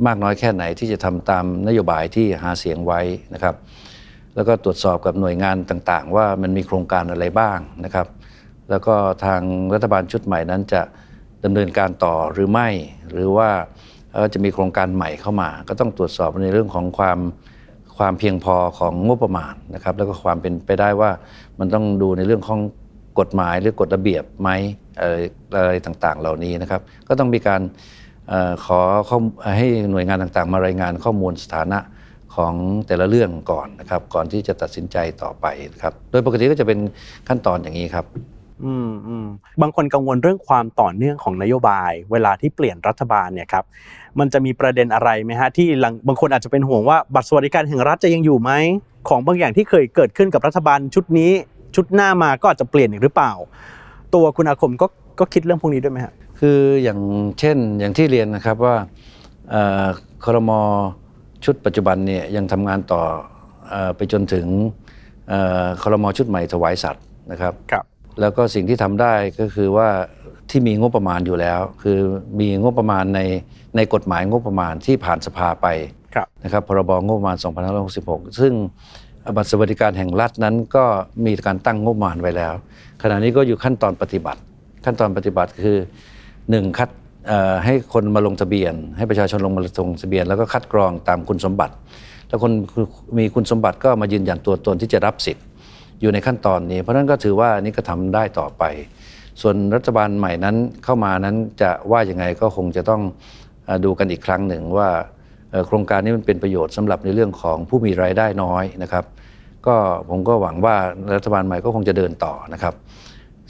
[0.06, 3.00] มากน้อยแค่ไหนที่จะทำตามนโยบายที่หาเสียงไว้
[3.34, 3.54] นะครับ
[4.34, 8.06] แล้วก็ตรวจสอบกับหน่วยงานต่างๆ ว่ามันมีโครงการอะไรบ้างนะครับ
[8.70, 9.40] แล้วก็ทาง
[9.74, 10.82] รัฐบาลชุดใหม่นั้นจะ
[11.44, 12.68] ดำเนินการต่อหรือไม่
[13.10, 13.50] หรือว่า
[14.32, 17.18] จะมีโครงการใหม่เข้ามา ก็ต้องตรวจสอบในเรื่องของความ
[17.98, 21.10] ความเพียงพอของงบประมาณนะครับ แล้วก็ความเป็นไปได้ว่า
[21.58, 22.60] มันต้องดูในเรื่องของ
[23.18, 24.50] กฎหมายหรือกฎระเบียบไหม
[24.98, 25.14] อะไร
[25.58, 27.62] อะไรต่างๆ เหล่านี้นะครับ ก็ต้องมีการ
[28.64, 29.18] ขอข้อ
[29.56, 31.78] ให้หน่วยงานต่างๆ มารายงานข้อมูลสถานะ
[32.36, 32.54] ของ
[32.86, 36.78] แต่ละเรื่องก่อนนะครับ ก่อนที่จะตัดสินใจต่อไปนะครับ โดยปกติก็จะเป็น
[37.28, 38.06] ขั้นตอนอย่างนี้ครับ
[38.64, 39.26] อืมอืม
[39.62, 43.64] บางคนกังวลเรื่องความต่อเนื่องของนโยบาย เวลาที่เปลี่ยนรัฐบาลเนี่ยครับ
[44.20, 48.50] มันจะมีประเด็นอะไรไหมฮะที่หลังบางคนอาจจะเป็นห่วงว่าบัตรสวัสดิการแห่งรัฐจะยังอยู่ไหม
[49.08, 51.32] ของบางอย่างที่เคยเกิดขึ้นกับรัฐบาลชุดนี้
[51.74, 53.32] ชุดหน้ามาก็อาจจะเปลี่ยนอีกหรือเปล่า
[54.14, 54.86] ตัวคุณอาคมก็
[55.20, 57.00] ก็คิดเรื่องพวกนี้ด้วยไหมฮะคืออย่าง
[57.38, 58.74] เช่นอย่างที่เรียนนะครับว่า
[59.50, 59.86] เอ่อ
[60.24, 60.50] ครม
[61.44, 63.02] ชุดปัจจุบันเนี่ยยังทำงานต่อ
[63.68, 64.46] เอ่อไปจนถึง
[65.28, 67.84] เอ่อครมชุดใหม่ถวายสัตว์นะครับครับ
[68.20, 69.88] แล้วก็สิ่งที่ทำได้ก็คือว่า
[70.50, 71.98] ที่มีงบประมาณอยู่แล้ว คือ
[72.40, 73.20] มีงบประมาณใน
[73.76, 75.66] ในกฎหมายงบประมาณที่ผ่านสภาไป
[76.14, 77.36] ครับนะครับพรบงบประมาณ
[77.86, 78.52] 2566 ซึ่ง
[79.36, 80.84] บัตรสวัสดิการแห่งรัฐนั้นก็
[81.26, 82.54] มีการตั้งงบประมาณไว้แล้ว
[83.02, 84.40] ขณะนี้ก็อยู่ขั้นตอนปฏิบัติ
[84.84, 85.78] ขั้นตอนปฏิบัติคือ
[86.50, 86.88] หนึ่งคัด
[87.26, 91.74] เอ่อให้คนมาลงทะเบียน ให้ประชาชนลงมาลงทะเบียน แล้วก็คัดกรองตามคุณสมบัติ
[92.28, 92.52] แล้วคน
[93.18, 95.44] มีคุณสมบัติก็มายืนยันตัวตนที่จะรับสิทธิ์
[96.00, 98.64] อยู่ในขั้นตอนนี้ เพราะฉะนั้นก็ถือว่าอันนี้ก็ทำได้ต่อไป
[99.40, 103.02] ส่วนรัฐบาลใหม่นั้นเข้ามานั้นจะว่ายังไงก็คงจะต้อง
[103.84, 104.88] ดูกันอีกครั้งหนึ่งว่า
[105.66, 109.04] โครงการนี้มันเป็นประโยชน์สำหรับในเรื่องของผู้มีรายได้น้อยนะครับ
[109.66, 109.76] ก็
[110.08, 110.76] ผมก็หวังว่า
[111.14, 112.74] รัฐบาลใหม่ก็คงจะเดินต่อนะครับ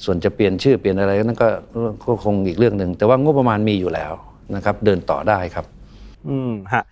[0.05, 1.49] ส่วนจะเปลี่ยนชื่อเปลี่ยนอะไรนั่นก็
[2.05, 4.12] ก็คงอีกเรื่องหนึ่งแต่ว่างบประมาณมีอยู่แล้ว
[4.57, 5.66] นะครับ เดินต่อได้ครับ
[6.29, 6.85] อืมฮะ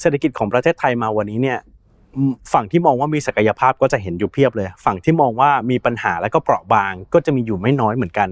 [0.00, 1.58] เศรษฐกิจของประเทศไทยมาวันนี้เนี่ย
[2.52, 8.28] ฝั่งที่มองว่ามีศักยภาพก็จะเห็นอยู่เพียบเลย ฝั่งที่มองว่ามีปัญหาแล้วก็เปราะบางก็จะมีอยู่ไม่น้อยเหมือนกัน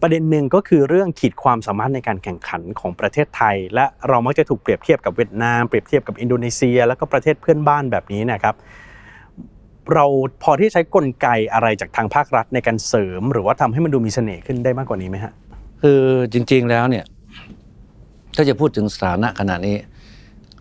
[0.00, 8.54] ประเด็นหนึ่งก็คือเรื่องขีดความสามารถในการแข่งขันของประเทศไทย และเรามักจะถูกเปรียบเทียบกับเวียดนามเปรียบเทียบกับอินโดนีเซีย แล้วก็ประเทศเพื่อนบ้านแบบนี้นะครับ
[9.94, 10.04] เรา
[10.42, 15.32] พอที่ใช้กลไกอะไรจากทางภาครัฐในการเสริม หรือว่าทำให้มันดูมีเสน่ห์ขึ้นได้มากกว่านี้ไหมฮะ
[15.82, 16.00] คือ
[16.32, 17.04] จริง ๆแล้วเนี่ย
[18.36, 19.76] ถ้าจะพูดถึงสถานะขณะนี้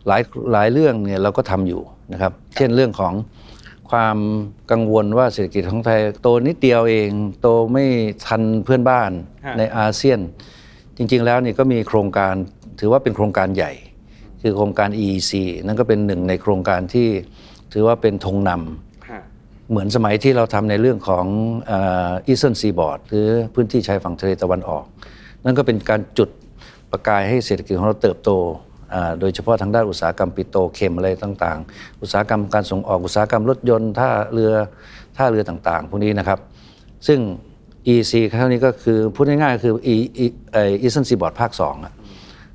[0.07, 0.21] หลาย
[0.53, 1.81] หลายเรื่องเนี่ยเราก็ทำอยู่
[2.13, 3.13] นะครับ เช่นเรื่องของ
[3.91, 4.17] ความ
[4.71, 7.09] กังวลว่าเศรษฐกิจของไทยโตนิดเดียวเอง
[7.41, 7.85] โตไม่
[8.25, 9.11] ทันเพื่อนบ้าน
[9.45, 10.19] ฮะในอาเซียน
[10.97, 12.33] จริงๆแล้วนี่ก็มีโครงการ
[12.79, 13.71] ถือว่าเป็นโครงการใหญ่
[14.41, 15.31] คือโครงการ EEC
[15.65, 17.07] นั่นก็เป็นหนึ่งในโครงการที่
[17.73, 21.25] ถือว่าเป็นธงนำเหมือนสมัยที่เราทำในเรื่องของ
[21.71, 24.85] Eastern Seaboard หรือพื้นที่ชายฝั่งทะเลตะวันออก
[25.45, 26.29] นั่นก็เป็นการจุด
[26.91, 28.72] ประกายให้เศรษฐกิจของเราเติบโตอ่า
[29.19, 34.51] โดยเฉพาะทางด้านอุตสาหกรรมปิโตรเคมีอะไรต่างๆ อุตสาหกรรมการส่งออกอุตสาหกรรมรถยนต์ท่าเรือ
[35.17, 36.39] ท่าเรือต่างๆ พวกนี้นะครับ
[37.08, 37.19] ซึ่ง
[37.93, 39.95] EEC ครั้งนี้ก็คือพูดง่ายๆคือ E
[40.82, 41.93] อีสเทิร์นซีบอร์ดภาค2อะ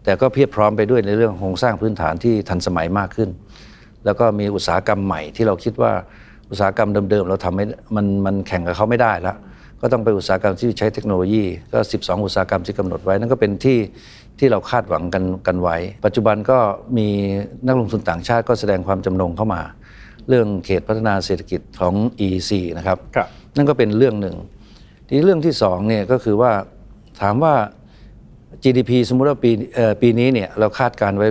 [0.04, 3.30] แต่ก็เพียบพร้อมไปด้วยในเรื่องโครงสร้างพื้นฐานที่ทันสมัยมากขึ้น
[4.04, 5.92] แล้วก็มีอุตสาหกรรมใหม่ที่เราคิดว่า
[6.50, 7.64] อุตสาหกรรมเดิมๆ เราทำไม่
[7.96, 9.36] มันมันแข่งกับเขาไม่ได้แล้ว
[9.80, 13.78] ก็ต้องไปอุตสาหกรรมที่ใช้เทคโนโลยีก็ 12 อุตสาหกรรมที่กำหนดไว้ นั่นก็เป็นที่
[14.38, 16.58] ที่เราคาดหวังกันกันไว้ ปัจจุบันก็
[16.98, 17.08] มี
[17.66, 19.62] นักลงทุนต่างชาติก็แสดงความจำนงเข้ามา
[20.28, 24.36] เรื่องเขตพัฒนาเศรษฐกิจของ EEC นะครับครับนั่นก็เป็นเรื่องหนึ่ง
[25.06, 26.52] ทีนี้เรื่องที่สองเนี่ยก็คือว่า
[27.20, 27.54] ถามว่า
[28.62, 31.26] GDP สมมุติว่าปีเอ่อปีนี้เนี่ยเราคาดการไว้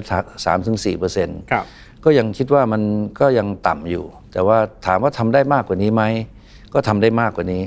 [0.45, 1.65] สามถึงสี่เปอร์เซ็นต์ครับ
[2.03, 2.81] ก็ยังคิดว่ามัน
[3.19, 6.03] ก็ยังต่ำอยู่ แต่ว่าถามว่าทำได้มากกว่านี้ไหม
[6.73, 7.63] ก็ทำได้มากกว่านี้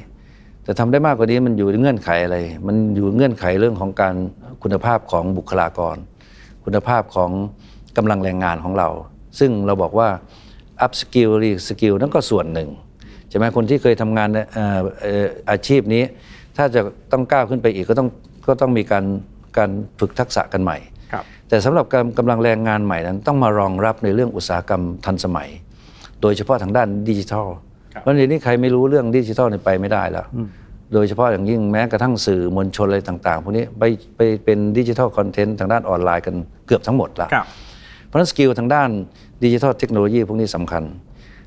[0.71, 4.15] แต่ทำได้มากกว่านี้มันอยู่ในเงื่อนไขอะไร มันอยู่เงื่อนไขเรื่องของการ
[4.63, 5.97] คุณภาพของบุคลากร
[6.65, 7.31] คุณภาพของ
[7.97, 8.89] กำลังแรงงานของเรา
[9.39, 10.09] ซึ่งเราบอกว่า
[10.85, 12.69] up skill re skill นั่นก็ส่วนหนึ่ง
[13.29, 16.03] ใช่ไหมคนที่เคยทำงานเอ่อเอ่ออาชีพนี้
[16.57, 16.81] ถ้าจะ
[17.13, 18.09] ต้องก้าวขึ้นไปอีกก็ต้อง
[18.49, 19.05] ก็ต้องมีการ
[19.59, 20.77] การฝึกทักษะกันใหม่
[21.13, 25.49] ครับแต่สำหรับการกำลังแรงงานใหม่นั้น ต้องมารองรับในเรื่องอุตสาหกรรมทันสมัย
[26.23, 27.49] โดยเฉพาะทางด้านดิจิทัล
[27.95, 30.27] ครับเพราะเดี๋ยวนี้ใครไม่รู้เรื่องดิจิทัลเนี่ยไปไม่ได้แล้ว
[30.93, 33.83] โดยเฉพาะอย่างยิ่งแม้กระทั่งสื่อมวลชนอะไรต่าง ๆ พวกนี้ไป
[34.17, 36.35] ไปเป็นดิจิทัลคอนเทนต์ทางด้านออนไลน์กัน
[36.67, 37.47] เกือบทั้งหมดละครับ
[38.07, 38.89] เพราะฉะนั้น skill ทางด้าน
[39.45, 40.83] ดิจิทัลเทคโนโลยีพวกนี้สำคัญ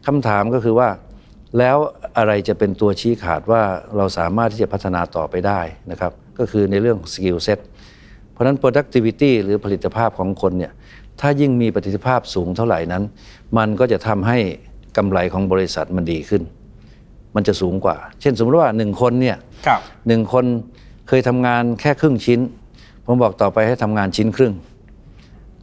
[0.08, 0.90] คำถามก็คือว่า
[1.58, 1.78] แล้ว
[2.18, 3.62] อะไรจะเป็นตัวชี้ขาดว่า
[3.98, 7.60] เราสามารถที่จะพัฒนาต่อไปได้นะครับ ก็คือในเรื่อง skill set
[8.32, 10.72] เพราะฉะนั้น productivity หรือผลิตภาพของคนเนี่ย
[11.20, 13.04] ถ้ายิ่งมีประสิทธิภาพสูงเท่าไหร่นั้น
[13.58, 14.38] มันก็จะทำให้
[14.98, 16.42] กำไรของบริษัทมันดีขึ้น
[17.36, 20.46] มันจะสูงกว่า เช่นสมมติว่าหนึ่งคนเนี่ยครับหนึ่งคน
[21.08, 22.40] เคยทำงานแค่ครึ่งชิ้น
[23.06, 24.54] ผมบอกต่อไปให้ทำงานชิ้นครึ่ง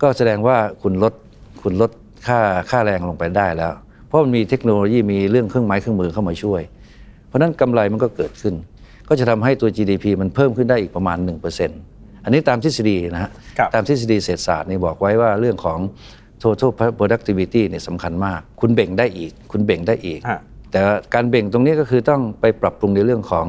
[0.02, 1.14] ก็แสดงว่าคุณลด
[1.62, 1.90] คุณลด
[2.26, 3.72] ค่าค่าแรงลงไปได้แล้ว
[4.06, 6.62] เพราะมันมีเทคโนโลยีมีเรื่องเครื่องไม้เครื่องมือเข้ามาช่วย
[7.26, 8.54] เพราะฉะนั้นกำไรมันก็เกิดขึ้น
[9.08, 11.18] ก็จะทำให้ตัว GDP มันเพิ่มขึ้นได้อีกประมาณ
[11.72, 15.78] 1%อันนี้ตามทฤษฎีนะฮะครับตามทฤษฎีเศรษฐศาสตร์นี่บอกไว้ว่าเรื่องของ
[16.42, 20.80] total productivity เนี่ยสำคัญมาก คุณเบ่งได้อีก คุณเบ่งได้อีกฮะ แต่
[21.14, 23.46] การเบ่งตรงนี้ก็คือต้องไปปรับปรุงในเรื่องของ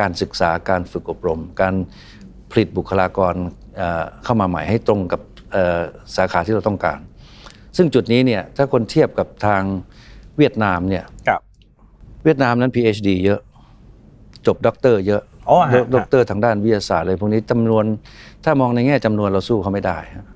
[0.00, 1.74] การศึกษาการฝึกอบรม การ
[2.50, 3.34] ผลิตบุคลากร
[3.76, 5.20] เอ่อเข้ามาใหม่ให้ตรงกับ
[5.52, 5.80] เอ่อ
[6.16, 6.98] สาขาที่เราต้องการ
[7.76, 9.62] ซึ่งจุดนี้เนี่ยถ้าคนเทียบกับทาง
[10.38, 11.40] เวียดนามเนี่ยครับ
[12.24, 13.40] เวียดนามนั้น PhD เยอะ
[14.46, 17.84] จบด็อกเตอร์เยอะอ๋อฮะด็อกเตอร์ทางด้านวิทยาศาสตร์เลยพวกนี้จำนวน
[18.44, 20.26] ถ้ามองในแง่จำนวนเราสู้เขาไม่ได้ฮะ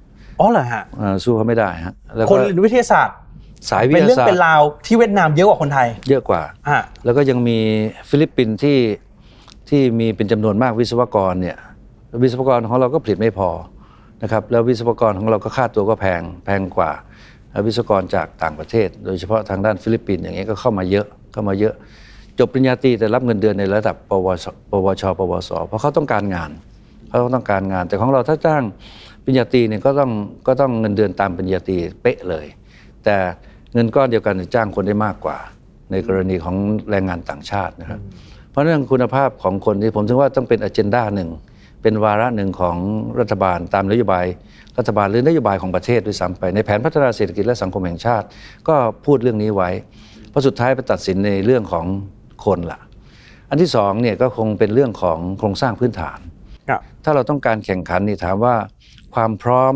[0.41, 3.17] อ๋อเหรอฮะเอ่อสู้เขาไม่ได้ฮะแล้วก็คนเรียนวิทยาศาสตร์
[3.71, 7.59] สายวิทยาศาสตร์เป็นเรื่องเป็นราวที่เวียดนามเยอะกว่าคนไทย เยอะกว่าฮะแล้วก็ยังมี
[8.09, 8.79] ฟิลิปปินส์ที่
[9.69, 11.57] ที่มีเป็นจำนวนมากวิศวกรเนี่ย
[12.23, 13.51] วิศวกรของเราก็ผลิตไม่พอ
[14.23, 16.91] นะครับแล้ววิศวกรของเราก็ค่าตัวก็แพงแพงกว่า
[17.67, 21.75] วิศวกรจากต่างประเทศ โดยเฉพาะทางด้านฟิลิปปินส์อย่างเงี้ยก็เข้ามาเยอะเข้ามาเยอะ
[22.39, 26.51] จบปริญญาตรีแต่รับเงินเดือนในระดับปวชปวชปวสเพราะเขาต้องการงาน
[27.09, 28.63] เขาต้องการงาน แต่ของเราถ้าจ้าง
[29.25, 30.11] ปริญญาตรีเนี่ยก็ต้อง
[30.47, 32.47] ก็ต้องเงินเดือนตามปริญญาตรีเป๊ะเลย
[33.05, 33.17] แต่
[33.77, 35.39] เงินก้อนเดียวกันจะจ้างคนได้มากกว่า
[35.91, 36.57] ในกรณีของ
[36.91, 38.01] แรงงานต่างชาตินะครับ
[38.51, 41.31] เพราะเรื่องคุณภาพของคนที่ผมถึงว่าต้องเป็นอ g e n d a หนึ่ง
[41.83, 42.77] เป็นวาระหนึ่งของ
[43.19, 44.25] รัฐบาลตามนโยบาย
[44.79, 48.27] รัฐบาลหรือนโยบายของประเทศด้วยซ้ำไป ในแผนพัฒนาเศรษฐกิจและสังคมแห่งชาติ
[48.69, 49.71] ก็พูดเรื่องนี้ไว้
[50.31, 51.87] เพราะสุดท้ายไปตัดสินในเรื่องของ
[52.45, 52.81] คนละ
[53.51, 56.19] อันที่สองเนี่ยก็คงเป็นเรื่องของโครงสร้างพื้นฐาน
[56.69, 58.55] ครับถ้าเราต้องการแข่งขันนี่ถามว่า
[59.15, 59.75] ความพร้อม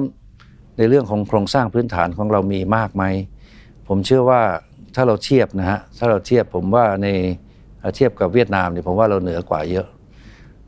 [0.78, 3.04] ในเรื่องของโครงสร้างพื้นฐานของเรามีมากไหม
[3.92, 4.42] ผมเชื่อว่า
[4.94, 7.08] ถ้าเราเทียบนะฮะถ้าเราเทียบผมว่าใน
[7.80, 9.86] เอ่อเทียบกับเวียดนามเนี่ยผมว่าเราเหนือกว่าเยอะ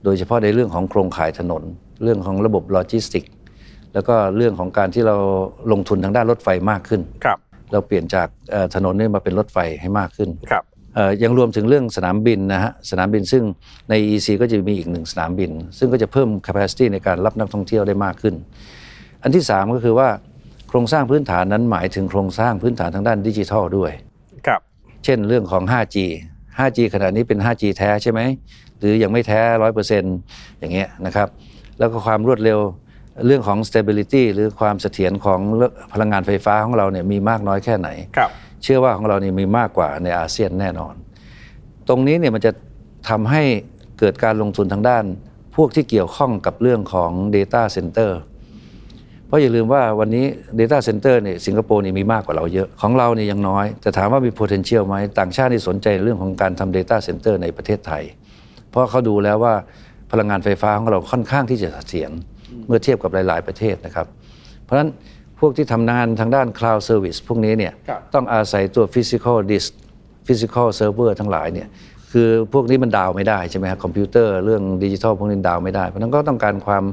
[0.04, 1.62] โดยเฉพาะในเรื่องของโครงข่ายถนน
[2.02, 3.24] เรื่องของระบบโลจิสติก
[3.94, 5.16] แล้วก็เรื่องของการที่เรา
[5.72, 7.38] ลงทุนทางด้านรถไฟมากขึ้นครับ
[7.72, 13.42] เราเปลี่ยนจากเอ่อถนนนี่มาเป็นรถไฟให้มากขึ้นครับเอ่อยังรวมถึงเรื่องสนามบินนะฮะสนามบินซึ่ง
[13.90, 18.34] ใน EC ก็จะมีอีกหนึ่งสนามบิน ซึ่งก็จะเพิ่ม capacity ในการรับนักท่องเที่ยวได้มากขึ้น
[19.22, 20.08] อันที่ 3 ก็คือว่า
[20.72, 23.92] โครงสร้างพื้นฐานนั้นหมายถึงโครงสร้างพื้นฐานทางด้านดิจิทัลด้วย
[24.46, 24.60] ครับ
[25.04, 25.96] เช่นเรื่องของ 5G
[26.58, 28.20] 5G ขณะนี้เป็น 5G แท้ใช่ไหม
[28.78, 29.40] หรือยังไม่แท้
[30.00, 31.28] 100%อย่างเงี้ยนะครับ
[31.78, 32.58] แล้วก็ความรวดเร็ว
[33.26, 35.40] เรื่องของ stability หรือความเสถียรของ
[35.92, 38.30] พลังงานไฟฟ้าของเราเนี่ยมีมากน้อยแค่ไหน ครับ
[38.62, 40.94] เชื่อว่าของเรานี่มีมากกว่าในอาเซียนแน่นอน
[41.88, 42.52] ตรงนี้เนี่ยมันจะ
[43.08, 43.42] ทำให้
[43.98, 45.04] เกิดการลงทุนทางด้าน
[45.56, 48.31] พวกที่เกี่ยวข้องกับเรื่องของ Data Center เพ
[49.32, 50.24] ราะอย่าลืมว่าวันนี้
[50.60, 58.02] Data Center เนี่ยสิงคโปร์นี่มีมากกว่าเราเยอะ ของเราเนี่ยยังน้อย แต่ถามว่ามี potential ไหมต่างชาตินี่สนใจเรื่องของการทำ Data Center ในประเทศไทย
[58.70, 59.54] เพราะเขาดูแล้วว่า
[60.10, 62.10] พลังงานไฟฟ้าของเราค่อนข้างที่จะเสถียร
[62.66, 64.06] เมื่อเทียบกับหลาย ๆ ประเทศนะครับ
[64.64, 64.88] เพราะฉะนั้น
[65.40, 69.70] พวกที่ทำงานทางด้าน cloud service พวกนี้เนี่ยครับต้องอาศัยตัว physical disk
[70.26, 71.68] physical server ทั้งหลายเนี่ย
[72.12, 76.84] คือพวกนี้มัน down ไม่ได้ใช่ไหมครับคอมพิวเตอร์เรื่องดิจิทัลพวกนี้ down ไม่ได้ เพราะฉะนั้นก็ต้องการความ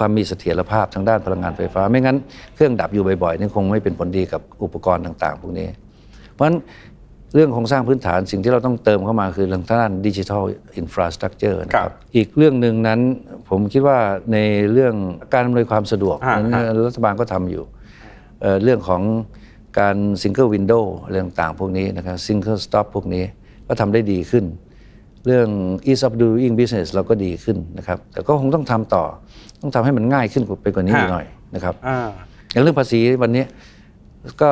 [0.00, 2.16] ความมีเสถียรภาพทางด้านพลังงานไฟฟ้า ไม่งั้น
[2.54, 5.68] เครื่องดับอยู่บ่อยๆนี่คงไม่เป็นผลดีกับอุปกรณ์ต่าง ๆ พวกนี้
[6.32, 6.58] เพราะฉะนั้น
[7.34, 13.00] เรื่องโครงสร้างพื้นฐานสิ่งที่เราต้องเติมเข้ามาคือเรื่องด้าน digital infrastructure นะคครัรับอีกเรื่องหนึ่งนั้น
[13.50, 13.98] ผมคิดว่า
[14.32, 14.38] ใน
[14.72, 14.94] เรื่อง
[15.32, 17.64] การอำนวยความสะดวกอ่านั้นอ่ารัฐบาลก็ทำอยู่
[18.40, 19.02] เอ่อเรื่องของ
[19.80, 23.24] การ single window เรื่องต่างๆพวกนี้นะครับ single stop พวกนี้
[23.68, 24.44] ก็ทำได้ดีขึ้น
[25.26, 25.48] เรื่อง
[25.90, 29.04] ease of doing business เราก็ดีขึ้นนะครับ แต่ก็คงต้องทำต่อ
[29.60, 31.98] ต้องทำให้มันง่ายขึ้นไปกว่านี้ฮะอีกหน่อยนะครับอ่า
[32.52, 33.44] อย่างเรื่องภาษีวันนี้
[34.42, 34.50] ก็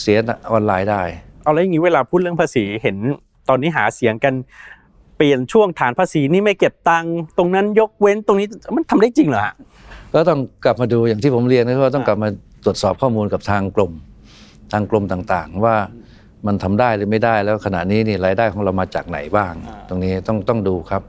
[0.00, 0.18] เสีย
[0.50, 1.02] ออนไลน์ได้
[1.42, 2.96] เอาแล้วอย่างนี้เวลาพูดเรื่องภาษีเห็น
[3.48, 4.34] ตอนนี้หาเสียงกัน
[5.16, 9.54] เปลี่ยนช่วงฐานภาษีนี่ไม่เก็บตังค์ตรงนั้นยกเว้นตรงนี้มันทำได้จริงเหรอฮะ
[10.14, 12.28] ก็ต้องกลับมาดูอย่างที่ผมเรียนนะครับว่าต้องอ่ากลับมา
[12.64, 13.92] ตรวจสอบข้อมูลกับทางกรม
[14.72, 15.76] ทางกรมต่างๆ ว่า
[16.46, 19.52] มันทำได้หรือไม่ได้แล้วขณะนี้นี่รายได้ของเรามาจากไหนบ้าง
[19.88, 21.02] ตรงนี้ต้องต้องดูครับ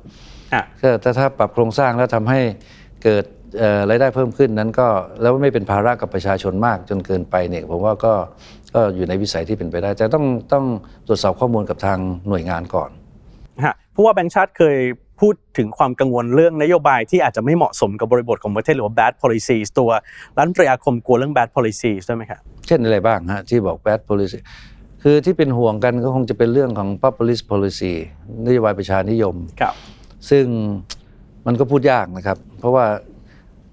[0.54, 2.40] อะก็ถ้าถ้าปรับโครงสร้างแล้วทำให้
[3.04, 3.26] เกิด
[3.60, 4.88] เอ่อรายได้เพิ่มขึ้นนั้นก็
[5.22, 8.14] แล้วไม่เป็นภาระกับประชาชนมากจนเกินไปเนี่ยผมว่าก็
[8.74, 10.66] ก็อยู่ในวิสัยที่เป็นไปได้แต่ต้องต้อง
[11.08, 12.90] ตรวจสอบข้อมูลกับทางหน่วยงานก่อน
[13.66, 14.78] ฮะผู้ว่าแบงค์ชาติเคย
[15.22, 19.90] พูดถึงความกังวลเรื่องนโยบายที่อาจจะไม่เหมาะสมกับบริบทของประเทศหรือว่า bad policies ตัว
[20.36, 24.40] รัฐมนตรีอาคมกลัวเรื่อง bad policies ด้วยไหมครับเช่นอะไรบ้างฮะที่บอก bad policy
[25.04, 27.94] คือที่เป็นห่วงกันก็คงจะเป็นเรื่องของ populist policy
[28.46, 29.76] นโยบายประชานิยม ครับ
[30.30, 30.46] ซึ่ง
[31.46, 32.86] มันก็พูดยากนะครับ เพราะว่า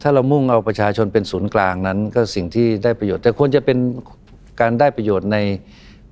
[0.02, 3.78] ถ้าเรามุ่งเอาประชาชนเป็นศูนย์กลางนั้น ก็สิ่งที่ได้ประโยชน์ แต่ควรจะเป็น
[4.60, 5.38] การได้ประโยชน์ใน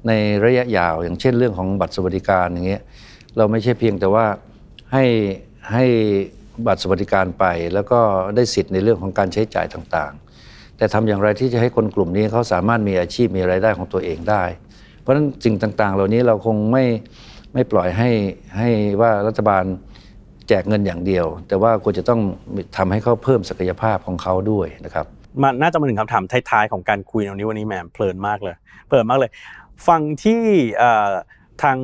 [0.08, 0.12] ใน
[0.44, 2.82] ระยะยาว อย่างเช่นเรื่องของบัตรสวัสดิการอย่างเงี้ย
[3.36, 4.26] เราไม่ใช่เพียงแต่ว่า
[4.92, 5.04] ให้
[5.72, 5.84] ให้
[6.66, 7.44] บัตรสวัสดิการไป
[7.74, 8.00] แล้วก็
[8.36, 14.42] ได้สิทธิ์ในเรื่องของการใช้จ่ายต่างๆ แต่ทำอย่างไรที่จะให้คนกลุ่มนี้เขาสามารถมีอาชีพมีรายได้ของตัวเองได้
[15.06, 16.84] เพราะฉะนั้นสิ่งต่าง ๆ เหล่านี้เราคงไม่
[17.54, 18.10] ไม่ปล่อยให้
[18.56, 18.68] ให้
[19.00, 19.64] ว่ารัฐบาล
[20.48, 22.20] แจกเงินอย่างเดียว แต่ว่าควรจะต้อง
[22.76, 25.06] ทำให้เขาเพิ่มศักยภาพของเขาด้วยนะครับ
[25.42, 28.54] มันน่าจะมาถึงคำถามท้ายๆของการคุยในวันนี้วันนี้แหมเพลินมากเลย
[28.86, 29.30] เพลินมากเลย
[29.88, 30.42] ฟังที่
[30.76, 31.10] เอ่อ
[31.62, 31.76] ทาง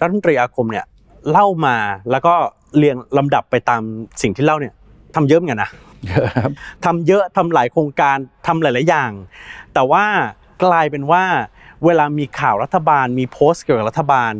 [0.00, 0.86] รัฐมนตรีอาคมเนี่ย
[1.30, 1.76] เล่ามา
[2.10, 2.34] แล้วก็
[2.76, 3.82] เรียงลำดับไปตาม
[4.22, 4.74] สิ่งที่เล่าเนี่ย
[5.16, 5.70] ทำเยอะเหมือนกันนะ
[6.38, 6.52] ครับ
[6.84, 9.10] ทำเยอะทำหลายโครงการทำหลาย ๆ อย่าง
[9.74, 10.04] แต่ว่า
[10.64, 11.24] กลายเป็นว่า
[11.84, 14.32] เวลามีข่าวรัฐบาล มีโพสต์เกี่ยวกับรัฐบาล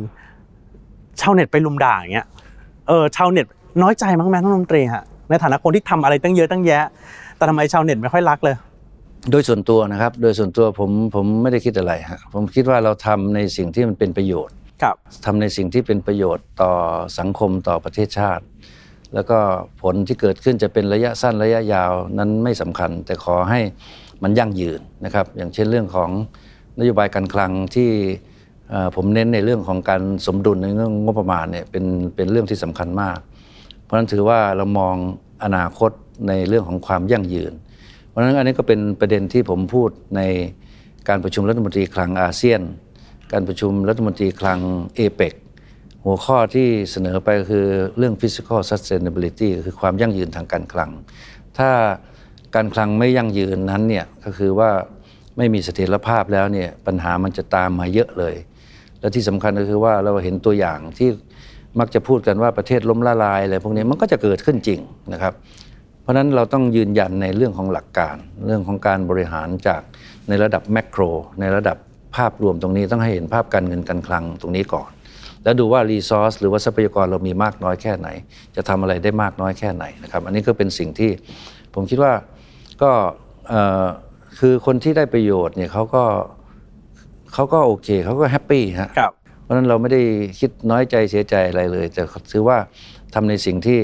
[1.21, 2.27] ชาวเน็ตไปลุมด่าอย่างเงี้ย
[2.87, 3.47] เออชาวเน็ต
[3.81, 6.83] น้อยใจมั้งแม่ท่านรัฐมนตรีฮะในฐานะคนที่ทำอะไรตั้งเยอะตั้งแยะ
[7.37, 8.55] แต่ทำไมชาวเน็ตไม่ค่อยรักเลย
[9.31, 16.71] โดยส่วนตัวนะครับ โดยส่วนตัวผมผมไม่ได้คิดอะไรฮะผมคิดว่าเราทำในสิ่งที่มันเป็นประโยชน์ครับทำในสิ่งที่เป็นประโยชน์ต่อ
[17.19, 18.43] สังคมต่อประเทศชาติ
[19.13, 19.37] แล้วก็
[19.81, 23.59] ผลที่เกิดขึ้นจะเป็นระยะสั้นระยะยาวนั้นไม่สำคัญ แต่ขอให้
[24.23, 26.09] มันยั่งยืนนะครับ อย่างเช่นเรื่องของ
[26.79, 27.91] นโยบายการคลังที่
[28.95, 33.19] ผมเน้นในเรื่องของการสมดุลในเรื่องงบประมาณเนี่ยเป็นเป็นเรื่องที่สำคัญมาก
[33.83, 34.95] เพราะฉะนั้นถือว่าเรามอง
[35.43, 35.91] อนาคต
[36.27, 37.53] ในเรื่องของความยั่งยืน
[38.07, 40.21] เพราะฉะนั้นอันนี้ก็เป็นประเด็นที่ผมพูดใน
[41.09, 42.61] การประชุมรัฐมนตรีคลังอาเซียน
[43.33, 44.59] การประชุมรัฐมนตรีคลัง
[44.95, 45.33] เอเปก
[46.05, 47.65] หัวข้อที่เสนอไปคือ
[47.97, 50.91] เรื่อง physical sustainability คือความยั่งยืนทางการคลัง
[51.57, 51.69] ถ้า
[52.55, 54.69] การคลังไม่ยั่งยืนนั้นเนี่ยก็คือว่า
[55.37, 58.35] ไม่มีเสถียรภาพแล้วเนี่ยปัญหามันจะตามมาเยอะเลย
[58.99, 61.09] และที่สำคัญก็คือว่าเราเห็นตัวอย่างที่
[61.79, 64.79] มักจะพูดกันว่าประเทศล้มละลายอะไรพวกนี้มันก็จะเกิดขึ้นจริง
[65.13, 65.33] นะครับ
[66.01, 68.15] เพราะฉะนั้นเราต้องยืนยันในเรื่องของหลักการ
[68.45, 69.81] เรื่องของการบริหารจาก
[70.27, 71.01] ในระดับแมกโร
[71.39, 71.77] ในระดับ
[72.15, 74.89] ภาพรวมตรงนี้ต้องให้เห็นภาพการเงินการคลังตรงนี้ก่อน
[75.43, 78.07] แล้วดูว่ารีซอสหรือว่าทรัพยากรเรามีมากน้อยแค่ไหน
[78.55, 81.11] จะทำอะไรได้มากน้อยแค่ไหนนะครับ อันนี้ก็เป็นสิ่งที่
[81.73, 82.13] ผมคิดว่า
[82.81, 82.91] ก็
[83.47, 83.85] เอ่อ
[84.39, 86.03] คือคนที่ได้ประโยชน์เนี่ยเขาก็
[87.33, 89.11] เขาก็โอเคเขาก็ happy ฮะครับ
[89.43, 90.01] เพราะฉะนั้นเราไม่ได้
[90.39, 92.57] คิดน้อยใจเสียใจอะไรเลย แต่ถือว่า
[93.13, 93.79] ทำในสิ่งที่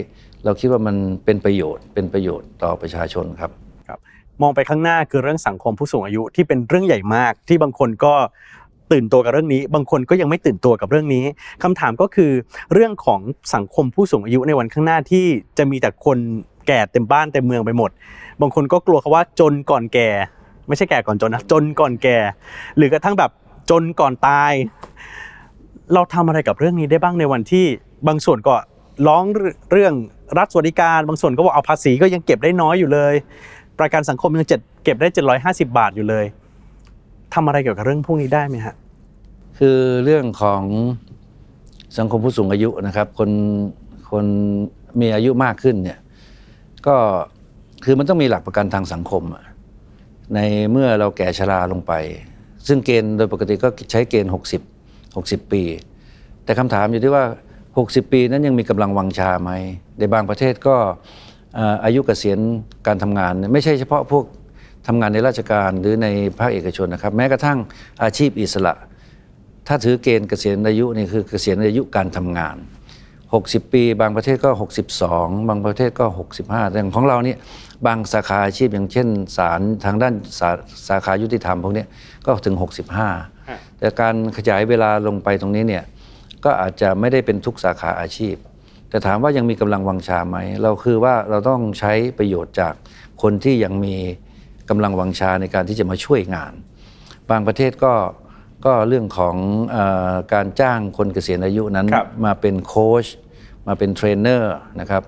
[0.45, 0.95] เราคิดว่ามัน
[1.25, 3.51] เป็นประโยชน์เป็นประโยชน์ต่อประชาชนครับ
[4.41, 8.13] มองไปข้างหน้าคือเรื่องสังคมผู้สูงอายุที่เป็นเรื่องใหญ่มาก ที่บางคนก็
[8.91, 11.25] ตื่นตัวกับเรื่องนี้ บางคนก็ยังไม่ตื่นตัวกับเรื่องนี้
[11.63, 12.31] คำถามก็คือ
[12.73, 13.19] เรื่องของ
[13.55, 15.25] สังคมผู้สูงอายุในวันข้างหน้าที่
[15.57, 16.17] จะมีแต่คน
[16.67, 17.91] แก่เต็มบ้านเต็มเมืองไปหมด
[18.41, 20.09] บางคนก็กลัวเขาว่าจนก่อนแก่
[20.67, 22.17] ไม่ใช่แก่ก่อนจนนะจนก่อนแก่
[22.77, 23.31] หรือกระทั่งแบบ
[23.69, 24.51] จนก่อนตาย
[25.93, 27.65] เราทำอะไรกับเรื่องนี้ได้บ้างในวันที่
[28.07, 28.55] บางส่วนก็
[29.07, 29.23] ร้อง
[29.71, 29.93] เรื่อง
[30.37, 33.13] รัฐสวัสดิการ บางส่วนก็บอกเอาภาษีก็ยังเก็บได้น้อยอยู่เลย
[33.79, 35.07] ประกันสังคมยังเจ็ดเก็บได้
[35.41, 36.25] 750 บาทอยู่เลย
[37.33, 38.75] ทำอะไรเกี่ยวกับเรื่องพวกนี้ได้ไหมฮะ
[39.59, 40.63] คือเรื่องของ
[41.97, 43.29] สังคมผู้สูงอายุนะครับ คน
[44.11, 44.25] คน
[45.01, 45.99] มีอายุมากขึ้นเนี่ย
[46.87, 46.95] ก็
[47.83, 49.43] คือมันต้องมีหลักประกันทางสังคมอะ
[50.35, 50.39] ใน
[50.71, 51.93] เมื่อเราแก่ชราลงไป
[52.67, 55.63] ซึ่งเกณฑ์โดยปกติก็ใช้เกณฑ์ 60 60 ปี
[56.43, 57.23] แต่คำถามอยู่ที่ว่า
[57.69, 59.51] 60 ปีนั้นยังมีกำลังวังชาไหม
[59.99, 60.75] ในบางประเทศก็
[61.85, 62.39] อายุเกษียณ
[62.87, 64.25] การทำงาน ไม่ใช่เฉพาะพวก
[64.87, 66.07] ทำงานในราชการหรือใน
[66.39, 67.59] ภาคเอกชนนะครับ แม้กระทั่ง
[68.03, 68.73] อาชีพอิสระ
[69.67, 72.55] ถ้าถือเกณฑ์เกษียณอายุนี่คือเกษียณอายุการทำงาน
[73.37, 74.49] 60 ปี บางประเทศก็
[74.99, 76.05] 62 บางประเทศก็
[76.39, 77.37] 65แต่ของเราเนี่ย
[77.85, 79.07] บางสาขาอาชีพอย่างเช่น
[79.37, 80.49] ศาลทางด้านสา
[80.87, 81.87] สาขายุติธรรมพวกเนี้ย
[82.25, 82.55] ก็ถึง
[83.17, 85.83] 65 แต่การขยายเวลาลงไปตรงนี้เนี่ย
[86.45, 88.35] ก็อาจจะไม่ได้เป็นทุกสาขาอาชีพ
[88.89, 92.73] แต่ถามว่ายังมีกำลังวังชาไหม เราคือว่าเราต้องใช้ประโยชน์จาก
[93.21, 93.95] คนที่ยังมี
[94.69, 96.53] กำลังวังชาในการที่จะมาช่วยงาน
[97.29, 97.93] บางประเทศก็
[98.65, 99.35] ก็เรื่องของ
[99.71, 99.77] เอ
[100.11, 103.05] อการจ้างคนเกษียณอายุนั้นครับมาเป็นโค้ช
[103.67, 105.03] มาเป็นเทรนเนอร์นะครับ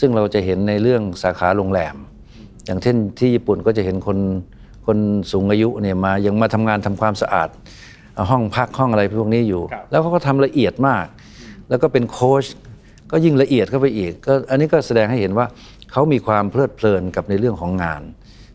[0.00, 1.96] ซึ่งเราจะเห็นในเรื่องสาขาโรงแรม
[2.66, 4.18] อย่างเช่นที่ญี่ปุ่นก็จะเห็นคน
[4.86, 4.98] คน
[5.32, 7.48] สูงอายุเนี่ยมายังมาทำงานทำความสะอาด
[8.14, 11.06] เอ่อห้องพักห้องอะไรพวกนี้อยู่ครับแล้วเขาก็ทำละเอียดมาก
[11.68, 12.44] แล้วก็เป็นโค้ช
[13.10, 15.46] ก็ยิ่งละเอียดเข้าไปอีกก็อันนี้ก็แสดงให้เห็นว่า
[15.92, 18.02] เขามีความเพลิดเพลินกับในเรื่องของงาน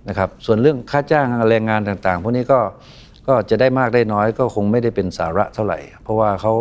[0.09, 2.59] นะครับส่วนเรื่องค่าจ้างแรงงานต่างๆ พวกนี้ก็
[3.27, 6.53] ก็จะได้มากได้น้อยก็คงไม่ได้เป็นสาระเท่าไหร่ เพราะว่าเขา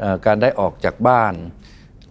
[0.00, 1.34] เอ่อการได้ออกจากบ้าน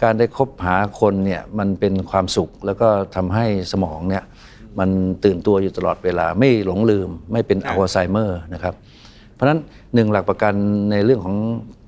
[0.03, 4.23] การได้คบหาคนเนี่ยมันเป็นความสุขแล้วก็ทำให้สมองเนี่ย
[4.79, 4.89] มัน
[5.23, 8.73] ตื่นตัวอยู่ตลอดเวลาไม่หลงลืมไม่เป็นอัลไซเมอร์นะครับ
[9.33, 9.59] เพราะฉะนั้น
[9.93, 10.53] หนึ่งหลักประกัน
[10.91, 11.35] ในเรื่องของ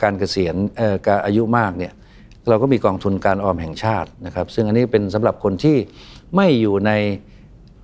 [0.04, 1.94] การเกษียณเอ่อการอายุมากเนี่ย
[2.50, 5.78] เราก็มีกองทุนการออมแห่งชาตินะครับ ซึ่งอันนี้เป็นสำหรับคนที่
[6.36, 6.92] ไม่อยู่ใน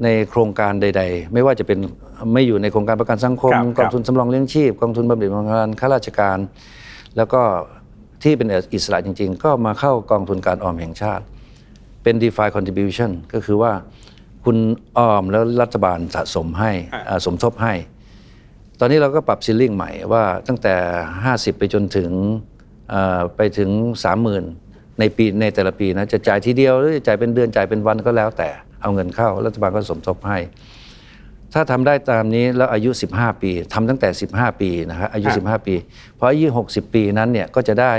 [0.04, 1.80] ในโครงการใด ๆ ไม่ว่าจะเป็น
[2.34, 6.38] ไม่อยู่ในโครงการประกันสังคมครับกองทุนสำรองเลี้ยงชีพกองทุนบำเหน็จบำนาญข้าราชการ
[7.18, 7.42] แล้วก็
[8.26, 11.24] ที่เป็นอิสระจริง ๆ ก็มาเข้ากองทุนการออมแห่งชาติ
[12.04, 13.74] เป็น DeFi contribution ก็คือว่า
[14.46, 14.58] คุณ
[14.98, 17.74] ออมแล้วรัฐบาลสะสมให้อ่าอ่าสมทบให้
[18.80, 20.76] ตอนนี้เราก็ปรับซิลลิ่งใหม่ว่าตั้งแต่
[21.22, 22.10] 50 ไปจนถึง
[22.90, 23.70] เอ่อไปถึง
[24.36, 28.50] 30,000 ในปีในแต่ละปีนะจะจ่ายทีเดียวหรือจะจ่ายเป็นเดือนจ่ายเป็นวันก็แล้วแต่
[28.82, 30.38] เอาเงินเข้ารัฐบาลก็สมทบให้
[31.58, 35.76] ถ้าทำได้ตามนี้แล้วอายุ 15 ปีทำตั้งแต่ 15 ปีนะฮะอายุครับ15 ปี
[36.18, 37.92] พออายุ60 ปีนั้นเนี่ยก็จะได้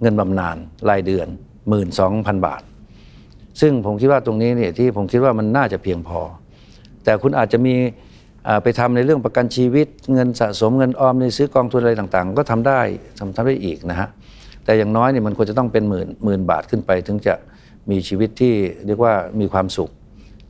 [0.00, 0.56] เงินบำนาญ
[0.88, 1.28] รายเดือน
[1.86, 2.62] 12,000 บาท
[3.60, 6.20] ซึ่งผมคิดว่าตรงนี้เนี่ยที่ผมคิดว่ามันน่าจะเพียงพอ
[7.04, 7.74] แต่คุณอาจจะมี
[8.48, 12.80] อ่าไปทำในเรื่องประกันชีวิต เงินสะสมเงินออมในซื้อกองทุนอะไรต่างๆ ก็ทำได้
[13.18, 14.08] ทำทำได้อีกนะฮะ
[14.64, 17.34] แต่อย่างน้อยเนี่ยมันควรจะต้องเป็นหมื่นหมื่นบาทขึ้นไป ถึงจะ
[17.90, 18.54] มีชีวิตที่
[18.86, 19.90] เรียกว่ามีความสุข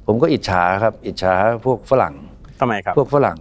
[0.07, 1.35] ผมก็อิจฉาครับอิจฉา
[1.65, 2.15] พวกฝรั่ง
[2.61, 3.39] ทำไมครับ พวกฝรั่ง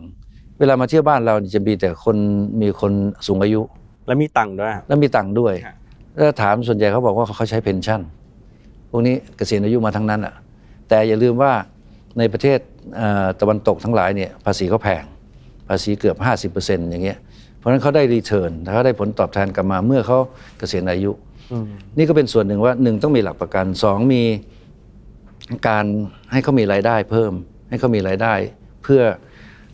[0.59, 2.17] เวลามาเที่ยวบ้านเราเนี่ยจะมีแต่คน
[2.61, 2.91] มีคน
[3.27, 3.61] สูงอายุ
[4.07, 5.75] แล้วมีตังค์ด้วย แล้วมีตังค์ด้วยครับ
[6.17, 8.01] แล้วถามส่วนใหญ่เขาบอกว่าเขาใช้เพนชั่น
[8.89, 10.33] พวกนี้เกษียณอายุมาทั้งนั้นอะ
[10.89, 11.51] แต่อย่าลืมว่า
[12.17, 12.59] ในประเทศ
[12.95, 15.03] เอ่อตะวันตกทั้งหลายเนี่ยภาษีเขาแพง
[15.69, 16.17] ภาษีเกือบ
[16.53, 17.17] 50%อย่างเงี้ย
[17.57, 20.17] เพราะฉะนั้นเขาได้รีเทิร์นเขาได้ผลตอบแทนกลับมาเมื่อเขา
[20.59, 21.11] เกษียณอายุ
[21.97, 24.23] นี่ก็เป็นส่วนหนึ่งว่าหนึ่งต้องมีหลักประกันสองมี
[25.67, 25.85] การ
[26.31, 27.31] ให้เขามีรายได้เพิ่ม
[27.69, 28.33] ให้เขามีรายได้
[28.83, 29.01] เพื่อ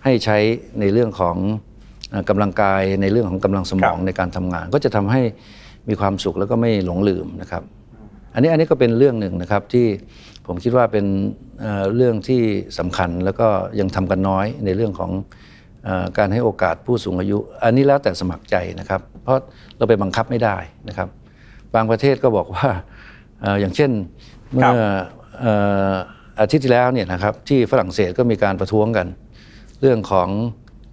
[0.03, 0.38] ให้ใช้
[0.80, 1.36] ในเรื่องของ
[2.12, 5.22] เอ่อกำลังกายในเรื่องของกำลังสมองครับในการทำงาน ก็จะทำให้
[5.89, 7.64] มีความสุขแล้วก็ไม่หลงลืมนะครับ
[8.34, 9.88] อันนี้อันนี้ก็เป็นเรื่องหนึ่งนะครับที่
[10.47, 11.05] ผมคิดว่าเป็น
[11.62, 12.41] เอ่อเรื่องที่
[12.80, 13.47] สำคัญแล้วก็
[13.80, 15.12] ยังทำกันน้อยในเรื่องของ
[15.86, 19.38] เออการให้โอกาสผู้สูงอายุ อันนี้แล้วแต่สมัครใจนะครับ เพราะ
[19.78, 20.57] เราไปบังคับไม่ได้
[20.89, 21.07] นะครับ
[21.76, 22.68] บางประเทศก็บอกว่า
[23.41, 23.91] เอ่ออย่างเช่น
[24.51, 24.76] เมื่ครัอบ
[25.41, 29.08] เอ่ออาทิตย์ที่แล้วเนี่ยนะครับที่ฝรั่งเศสก็มีการประท้วงกัน
[29.82, 30.30] เรื่องของ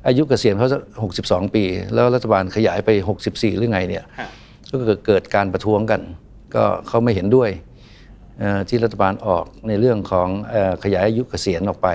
[0.06, 0.68] อายุเกษียณเขา
[1.06, 2.90] 62 ปี แล้วรัฐบาลขยายไป
[3.24, 4.28] 64 หรือไงเนี่ยฮะ
[4.70, 6.00] ก็เกิดเกิดการประท้วงกัน
[6.54, 7.50] ก็เขาไม่เห็นด้วย
[8.38, 11.88] เอ่อที่รัฐบาลออกในเรื่องของเอ่อขยายอายุเกษียณออกไป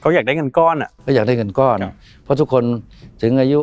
[0.00, 1.94] เขาอยากได้เงินก้อนอะก็อยากได้เงินก้อนครับ
[2.24, 2.64] เพราะทุกคน
[3.22, 3.60] ถึงอายุ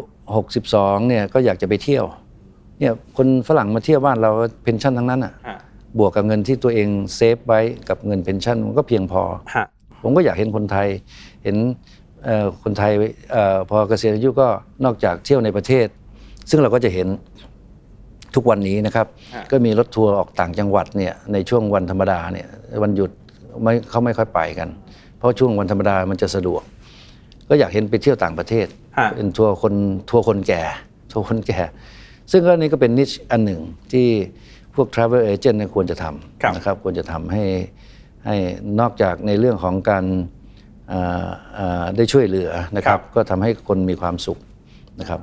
[0.53, 2.05] 62เนี่ยก็อยากจะไปเที่ยว
[2.79, 4.31] เนี่ยคนฝรั่งมาเที่ยวบ้านเรา
[4.63, 5.33] pension ทั้งนั้นอะ
[5.99, 9.21] บวกกับเงินที่ตัวเอง save ไว้กับเงิน pension มันก็เพียงพอ
[9.55, 9.65] ฮะ
[10.01, 10.87] ผมก็อยากเห็นคนไทย
[11.43, 11.55] เห็น
[12.25, 12.91] เอ่อคนไทย
[13.31, 14.47] เออพอเกษียณอายุก็
[14.85, 15.87] นอกจากเที่ยวในประเทศ
[16.49, 17.07] ซึ่งเราก็จะเห็น
[18.35, 22.47] ทุกวันนี้นะครับ ฮะ ก็มีรถทัวร์ออกต่างจังหวัดเนี่ยในช่วงวันธรรมดาเนี่ย
[22.83, 23.11] วันหยุด
[23.61, 24.69] ไม่เขาไม่ค่อยไปกัน
[25.17, 26.61] เพราะช่วงวันธรรมดามันจะสะดวก
[27.49, 28.67] ก็อยากเห็นไปเที่ยวต่างประเทศ
[28.97, 29.73] ฮะ เป็นทัวร์คน
[30.09, 30.61] ทัวร์คนแก่
[31.11, 31.59] ทัวร์คนแก่
[32.31, 34.07] ซึ่งก็นี่ก็เป็นนิชอันหนึ่งที่
[34.75, 36.05] พวก travel agent เนี่ยควรจะท
[36.41, 37.43] ครับำนะครับควรจะทำให้
[38.25, 38.35] ให้
[38.79, 40.05] นอกจากในเรื่องของการ
[40.89, 44.39] เอ่อเอ่อได้ช่วยเหลือนะครับ ก็ทำให้คนมีความสุข
[44.99, 45.19] นะครับ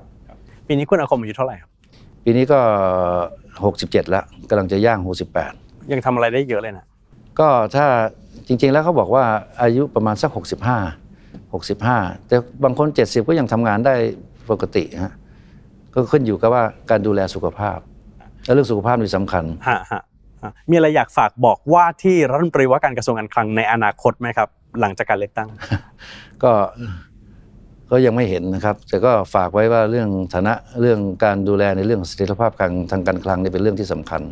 [0.66, 1.70] ปีนี้คุณอาคมอายุเท่าไหร่ครับ
[2.24, 2.61] ปีนี้ก็
[3.55, 4.98] 67 แล้วกำลังจะย่าง
[5.46, 6.84] 68 ยังทำอะไรได้เยอะเลยนะ
[7.38, 7.86] ก็ถ้า
[8.46, 9.24] จริงๆแล้วเขาบอกว่า
[9.62, 10.36] อายุประมาณสัก 65
[11.53, 13.94] 65 แต่บางคน 70 ก็ยังทำงานได้
[14.50, 15.12] ปกติฮะ
[15.94, 17.78] ก็ขึ้นอยู่กับว่าการดูแลสุขภาพ
[18.45, 20.03] และเรื่องสุขภาพนี่สำคัญฮะฮะ
[20.43, 24.49] ฮะมีอะไรอยากฝากบอกว่าที่รัฐมนตรีว่าการกระทรวงการคลังในอนาคตไหมครับ
[24.80, 25.49] หลังจากการเลือกตั้ง
[26.43, 26.53] ก็
[27.90, 34.22] ก็ยังไม่เห็นนะครับ แต่ก็ฝากไว้ว่าเรื่องฐานะเรื่องการดูแลในเรื่องเสถียรภาพทางทางการคลังนี่เป็นเรื่องที่สำคัญ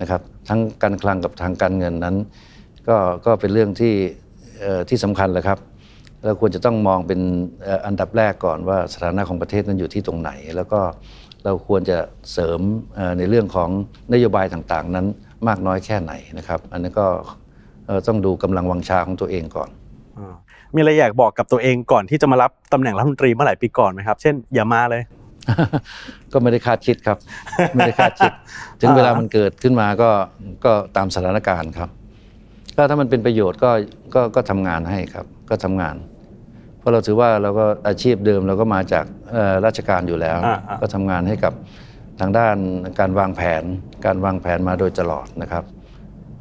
[0.00, 2.16] นะครับ ทั้งการคลังกับทางการเงินนั้น
[2.88, 3.92] ก็ก็เป็นเรื่องที่
[4.60, 5.58] เอ่อที่สำคัญแหละครับ
[6.24, 7.20] เราควรจะต้องมองเป็น
[7.64, 10.80] เอ่ออันดับแรกก่อนว่าสถานะของประเทศนั้นอยู่ที่ตรงไหน แล้วก็
[11.44, 11.98] เราควรจะ
[12.32, 12.60] เสริม
[12.94, 13.70] เอ่อในเรื่องของ
[14.12, 15.06] นโยบายต่างๆ นั้น
[15.48, 17.06] มากน้อยแค่ไหนนะครับ อันนี้นก็
[17.86, 19.68] เอ่อต้องดูกำลังวังชาของตัวเองก่อน
[20.18, 20.34] อ่า
[20.74, 25.02] มีอะไรอยากบอกกับตัวเองก่อนที่จะมารับตำแหน่งรัฐมนตรีเมื่อหลายปีก่อนไหมครับ เช่นอย่ามาเลย
[26.32, 27.18] ก็ไม่ได้คาดคิดครับ
[27.74, 28.32] ไม่ได้คาดคิด
[28.80, 30.10] ถึงเวลามันเกิดขึ้นมาก็
[30.64, 31.88] ก็ตามสถานการณ์ครับ
[32.76, 33.70] ก็ถ้ามันเป็นประโยชน์ก็
[34.14, 36.13] ก็ก็ทำงานให้ครับ ก็ทำงานเพ
[36.84, 41.52] ราะเราถือว่าเราก็อาชีพเดิมเราก็มาจากเอ่อราชการอยู่แล้วอ่าอ่าก็ทำงานให้กับ
[42.20, 42.56] ทางด้าน
[43.00, 43.62] การวางแผน
[44.04, 45.64] การวางแผนมาโดยตลอดนะครับ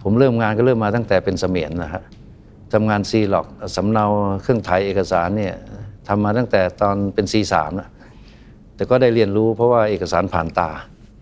[0.04, 2.04] ผมเริ่มงานก็เริ่มมาตั้งแต่เป็นเสมียนนะฮะ
[2.74, 4.06] ทำงานซีล็อกสำเนา
[4.41, 5.54] เครื่องถ่ายเอกสารเนี่ย
[6.08, 7.89] ทำมาตั้งแต่ตอนเป็นซีสามนะ
[8.76, 10.70] แต่ก็ได้เรียนรู้เพราะว่าเอกสารผ่านตา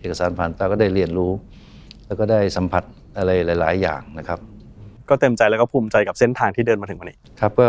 [0.00, 1.32] เอกสารผ่านตาก็ได้เรียนรู้
[2.06, 2.84] แล้วก็ได้สัมผัส
[3.18, 4.38] อะไรหลาย ๆ อย่างนะครับ
[5.08, 7.68] ก็เต็มใจแล้วก็ภูมิใจกับเส้นทางที่เดินมาถึงวันนี้ครับก็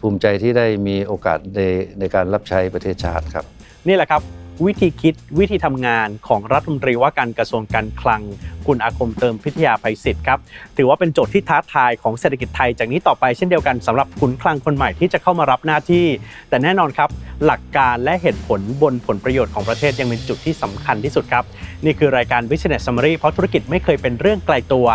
[0.00, 1.60] ภูมิใจที่ได้มีโอกาสใน
[1.98, 3.44] ในการรับใช้ประเทศชาติครับ
[3.86, 4.22] นี่แหละครับ
[4.66, 8.22] วิธีคิดวิธีทำงานของรัฐมนตรีว่าการกระทรวงการคลัง
[8.66, 10.38] คุณอาคมเติมพิทยาภัยศิษย์ครับ
[10.76, 16.06] ถือว่าเป็นโจทย์ที่ท้าทายของเศรษฐกิจไทยจากนี้ต่อไปเช่นเดียวกันสำหรับขุนคลังคนใหม่ที่จะเข้ามารับหน้าที่
[16.48, 17.10] แต่แน่นอนครับ
[17.44, 21.44] หลักการและเหตุผลบนผลประโยชน์ของประเทศยังเป็นจุดที่สำคัญที่สุดครับ
[21.84, 24.86] นี่คือรายการ Business Summary เพราะธุรกิจไม่เคยเป็นเรื่องไกลตัว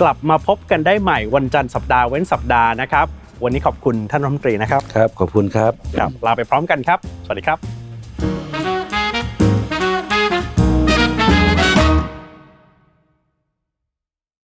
[0.00, 3.08] กลับมาพบกันได้ใหม่วันจันทร์สัปดาห์เว้นสัปดาห์นะครับ
[3.44, 7.81] วันนี้ขอบคุณท่านรัฐมนตรีนะครับ ครับ ขอบคุณครับ ครับ ลาไปพร้อมกันครับ สวัสดีครับ